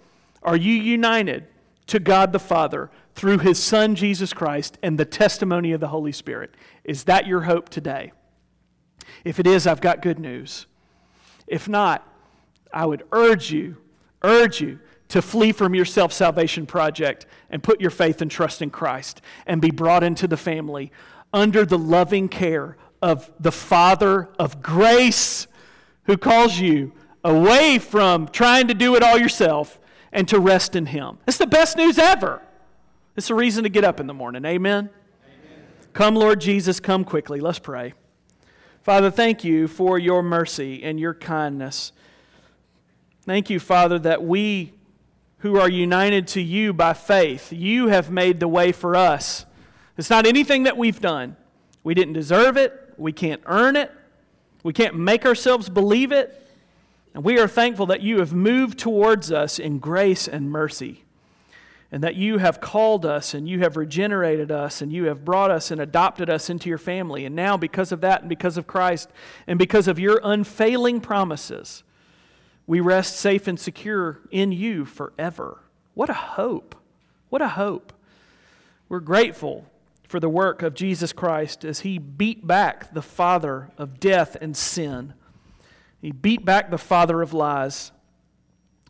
Are 0.43 0.55
you 0.55 0.73
united 0.73 1.47
to 1.87 1.99
God 1.99 2.31
the 2.31 2.39
Father 2.39 2.91
through 3.15 3.39
His 3.39 3.61
Son 3.61 3.95
Jesus 3.95 4.33
Christ 4.33 4.77
and 4.83 4.99
the 4.99 5.05
testimony 5.05 5.71
of 5.71 5.79
the 5.79 5.87
Holy 5.87 6.11
Spirit? 6.11 6.53
Is 6.83 7.05
that 7.05 7.25
your 7.25 7.41
hope 7.41 7.69
today? 7.69 8.11
If 9.25 9.39
it 9.39 9.47
is, 9.47 9.65
I've 9.65 9.81
got 9.81 10.03
good 10.03 10.19
news. 10.19 10.67
If 11.47 11.67
not, 11.67 12.07
I 12.71 12.85
would 12.85 13.03
urge 13.11 13.51
you, 13.51 13.77
urge 14.21 14.61
you 14.61 14.79
to 15.13 15.21
flee 15.21 15.51
from 15.51 15.75
your 15.75 15.85
self 15.85 16.11
salvation 16.11 16.65
project 16.65 17.27
and 17.51 17.61
put 17.61 17.79
your 17.79 17.91
faith 17.91 18.19
and 18.23 18.31
trust 18.31 18.63
in 18.63 18.71
Christ 18.71 19.21
and 19.45 19.61
be 19.61 19.69
brought 19.69 20.01
into 20.01 20.27
the 20.27 20.37
family 20.37 20.91
under 21.31 21.67
the 21.67 21.77
loving 21.77 22.27
care 22.27 22.77
of 22.99 23.31
the 23.39 23.51
Father 23.51 24.29
of 24.39 24.63
grace 24.63 25.45
who 26.05 26.17
calls 26.17 26.57
you 26.57 26.93
away 27.23 27.77
from 27.77 28.27
trying 28.27 28.67
to 28.69 28.73
do 28.73 28.95
it 28.95 29.03
all 29.03 29.19
yourself 29.19 29.79
and 30.11 30.27
to 30.29 30.39
rest 30.39 30.75
in 30.75 30.87
Him. 30.87 31.19
It's 31.27 31.37
the 31.37 31.45
best 31.45 31.77
news 31.77 31.99
ever. 31.99 32.41
It's 33.15 33.29
a 33.29 33.35
reason 33.35 33.65
to 33.65 33.69
get 33.69 33.83
up 33.83 33.99
in 33.99 34.07
the 34.07 34.15
morning. 34.15 34.43
Amen? 34.45 34.89
Amen. 35.25 35.63
Come, 35.93 36.15
Lord 36.15 36.41
Jesus, 36.41 36.79
come 36.79 37.03
quickly. 37.03 37.39
Let's 37.39 37.59
pray. 37.59 37.93
Father, 38.81 39.11
thank 39.11 39.43
you 39.43 39.67
for 39.67 39.99
your 39.99 40.23
mercy 40.23 40.83
and 40.83 40.99
your 40.99 41.13
kindness. 41.13 41.91
Thank 43.21 43.51
you, 43.51 43.59
Father, 43.59 43.99
that 43.99 44.23
we 44.23 44.73
who 45.43 45.59
are 45.59 45.69
united 45.69 46.25
to 46.25 46.41
you 46.41 46.71
by 46.71 46.93
faith. 46.93 47.51
You 47.51 47.89
have 47.89 48.09
made 48.09 48.39
the 48.39 48.47
way 48.47 48.71
for 48.71 48.95
us. 48.95 49.45
It's 49.97 50.09
not 50.09 50.25
anything 50.25 50.63
that 50.63 50.77
we've 50.77 51.01
done. 51.01 51.35
We 51.83 51.93
didn't 51.93 52.13
deserve 52.13 52.55
it. 52.55 52.93
we 52.95 53.11
can't 53.11 53.41
earn 53.45 53.75
it, 53.75 53.91
we 54.63 54.71
can't 54.71 54.95
make 54.95 55.25
ourselves 55.25 55.67
believe 55.67 56.13
it. 56.13 56.39
And 57.13 57.25
we 57.25 57.37
are 57.39 57.47
thankful 57.47 57.87
that 57.87 58.01
you 58.01 58.19
have 58.19 58.33
moved 58.33 58.79
towards 58.79 59.33
us 59.33 59.59
in 59.59 59.79
grace 59.79 60.29
and 60.29 60.49
mercy, 60.49 61.03
and 61.91 62.01
that 62.03 62.15
you 62.15 62.37
have 62.37 62.61
called 62.61 63.05
us 63.05 63.33
and 63.33 63.47
you 63.47 63.59
have 63.59 63.75
regenerated 63.75 64.49
us 64.49 64.81
and 64.81 64.93
you 64.93 65.05
have 65.05 65.25
brought 65.25 65.51
us 65.51 65.71
and 65.71 65.81
adopted 65.81 66.29
us 66.29 66.49
into 66.49 66.69
your 66.69 66.77
family. 66.77 67.25
And 67.25 67.35
now, 67.35 67.57
because 67.57 67.91
of 67.91 67.99
that 67.99 68.21
and 68.21 68.29
because 68.29 68.57
of 68.57 68.65
Christ 68.65 69.09
and 69.45 69.59
because 69.59 69.89
of 69.89 69.99
your 69.99 70.21
unfailing 70.23 71.01
promises, 71.01 71.83
we 72.65 72.79
rest 72.79 73.17
safe 73.17 73.47
and 73.47 73.59
secure 73.59 74.21
in 74.31 74.51
you 74.51 74.85
forever. 74.85 75.61
What 75.93 76.09
a 76.09 76.13
hope! 76.13 76.75
What 77.29 77.41
a 77.41 77.49
hope. 77.49 77.93
We're 78.89 78.99
grateful 78.99 79.65
for 80.07 80.19
the 80.19 80.29
work 80.29 80.61
of 80.61 80.75
Jesus 80.75 81.11
Christ 81.11 81.65
as 81.65 81.79
he 81.79 81.97
beat 81.97 82.45
back 82.45 82.93
the 82.93 83.01
father 83.01 83.71
of 83.77 83.99
death 83.99 84.37
and 84.39 84.55
sin. 84.55 85.15
He 85.99 86.11
beat 86.11 86.45
back 86.45 86.69
the 86.69 86.77
father 86.77 87.21
of 87.21 87.33
lies. 87.33 87.91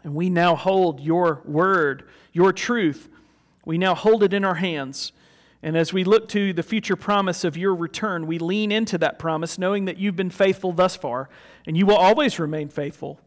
And 0.03 0.13
we 0.13 0.29
now 0.29 0.55
hold 0.55 0.99
your 0.99 1.41
word, 1.45 2.09
your 2.33 2.51
truth. 2.51 3.07
We 3.65 3.77
now 3.77 3.95
hold 3.95 4.23
it 4.23 4.33
in 4.33 4.43
our 4.43 4.55
hands. 4.55 5.13
And 5.61 5.77
as 5.77 5.93
we 5.93 6.03
look 6.03 6.27
to 6.29 6.51
the 6.51 6.63
future 6.63 6.97
promise 6.97 7.45
of 7.45 7.55
your 7.55 7.73
return, 7.73 8.27
we 8.27 8.37
lean 8.37 8.69
into 8.69 8.97
that 8.97 9.17
promise, 9.17 9.57
knowing 9.57 9.85
that 9.85 9.97
you've 9.97 10.17
been 10.17 10.29
faithful 10.29 10.73
thus 10.73 10.97
far, 10.97 11.29
and 11.65 11.77
you 11.77 11.85
will 11.85 11.95
always 11.95 12.37
remain 12.37 12.67
faithful. 12.67 13.21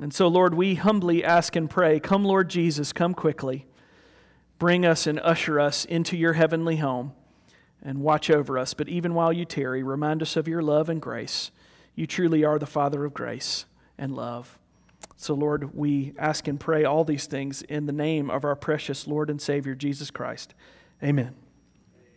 And 0.00 0.14
so, 0.14 0.28
Lord, 0.28 0.54
we 0.54 0.76
humbly 0.76 1.22
ask 1.22 1.54
and 1.56 1.68
pray 1.68 2.00
come, 2.00 2.24
Lord 2.24 2.48
Jesus, 2.48 2.92
come 2.92 3.14
quickly. 3.14 3.66
Bring 4.58 4.84
us 4.84 5.06
and 5.06 5.20
usher 5.20 5.60
us 5.60 5.84
into 5.84 6.16
your 6.16 6.34
heavenly 6.34 6.76
home 6.76 7.12
and 7.82 8.00
watch 8.00 8.30
over 8.30 8.58
us. 8.58 8.74
But 8.74 8.88
even 8.88 9.14
while 9.14 9.32
you 9.32 9.44
tarry, 9.44 9.82
remind 9.82 10.22
us 10.22 10.36
of 10.36 10.48
your 10.48 10.62
love 10.62 10.88
and 10.88 11.00
grace. 11.00 11.50
You 11.94 12.06
truly 12.06 12.44
are 12.44 12.58
the 12.58 12.66
Father 12.66 13.04
of 13.04 13.14
grace 13.14 13.66
and 13.98 14.14
love. 14.14 14.58
So, 15.16 15.34
Lord, 15.34 15.74
we 15.74 16.14
ask 16.18 16.48
and 16.48 16.58
pray 16.58 16.84
all 16.84 17.04
these 17.04 17.26
things 17.26 17.62
in 17.62 17.86
the 17.86 17.92
name 17.92 18.30
of 18.30 18.44
our 18.44 18.56
precious 18.56 19.06
Lord 19.06 19.28
and 19.28 19.40
Savior, 19.40 19.74
Jesus 19.74 20.10
Christ. 20.10 20.54
Amen. 21.02 21.34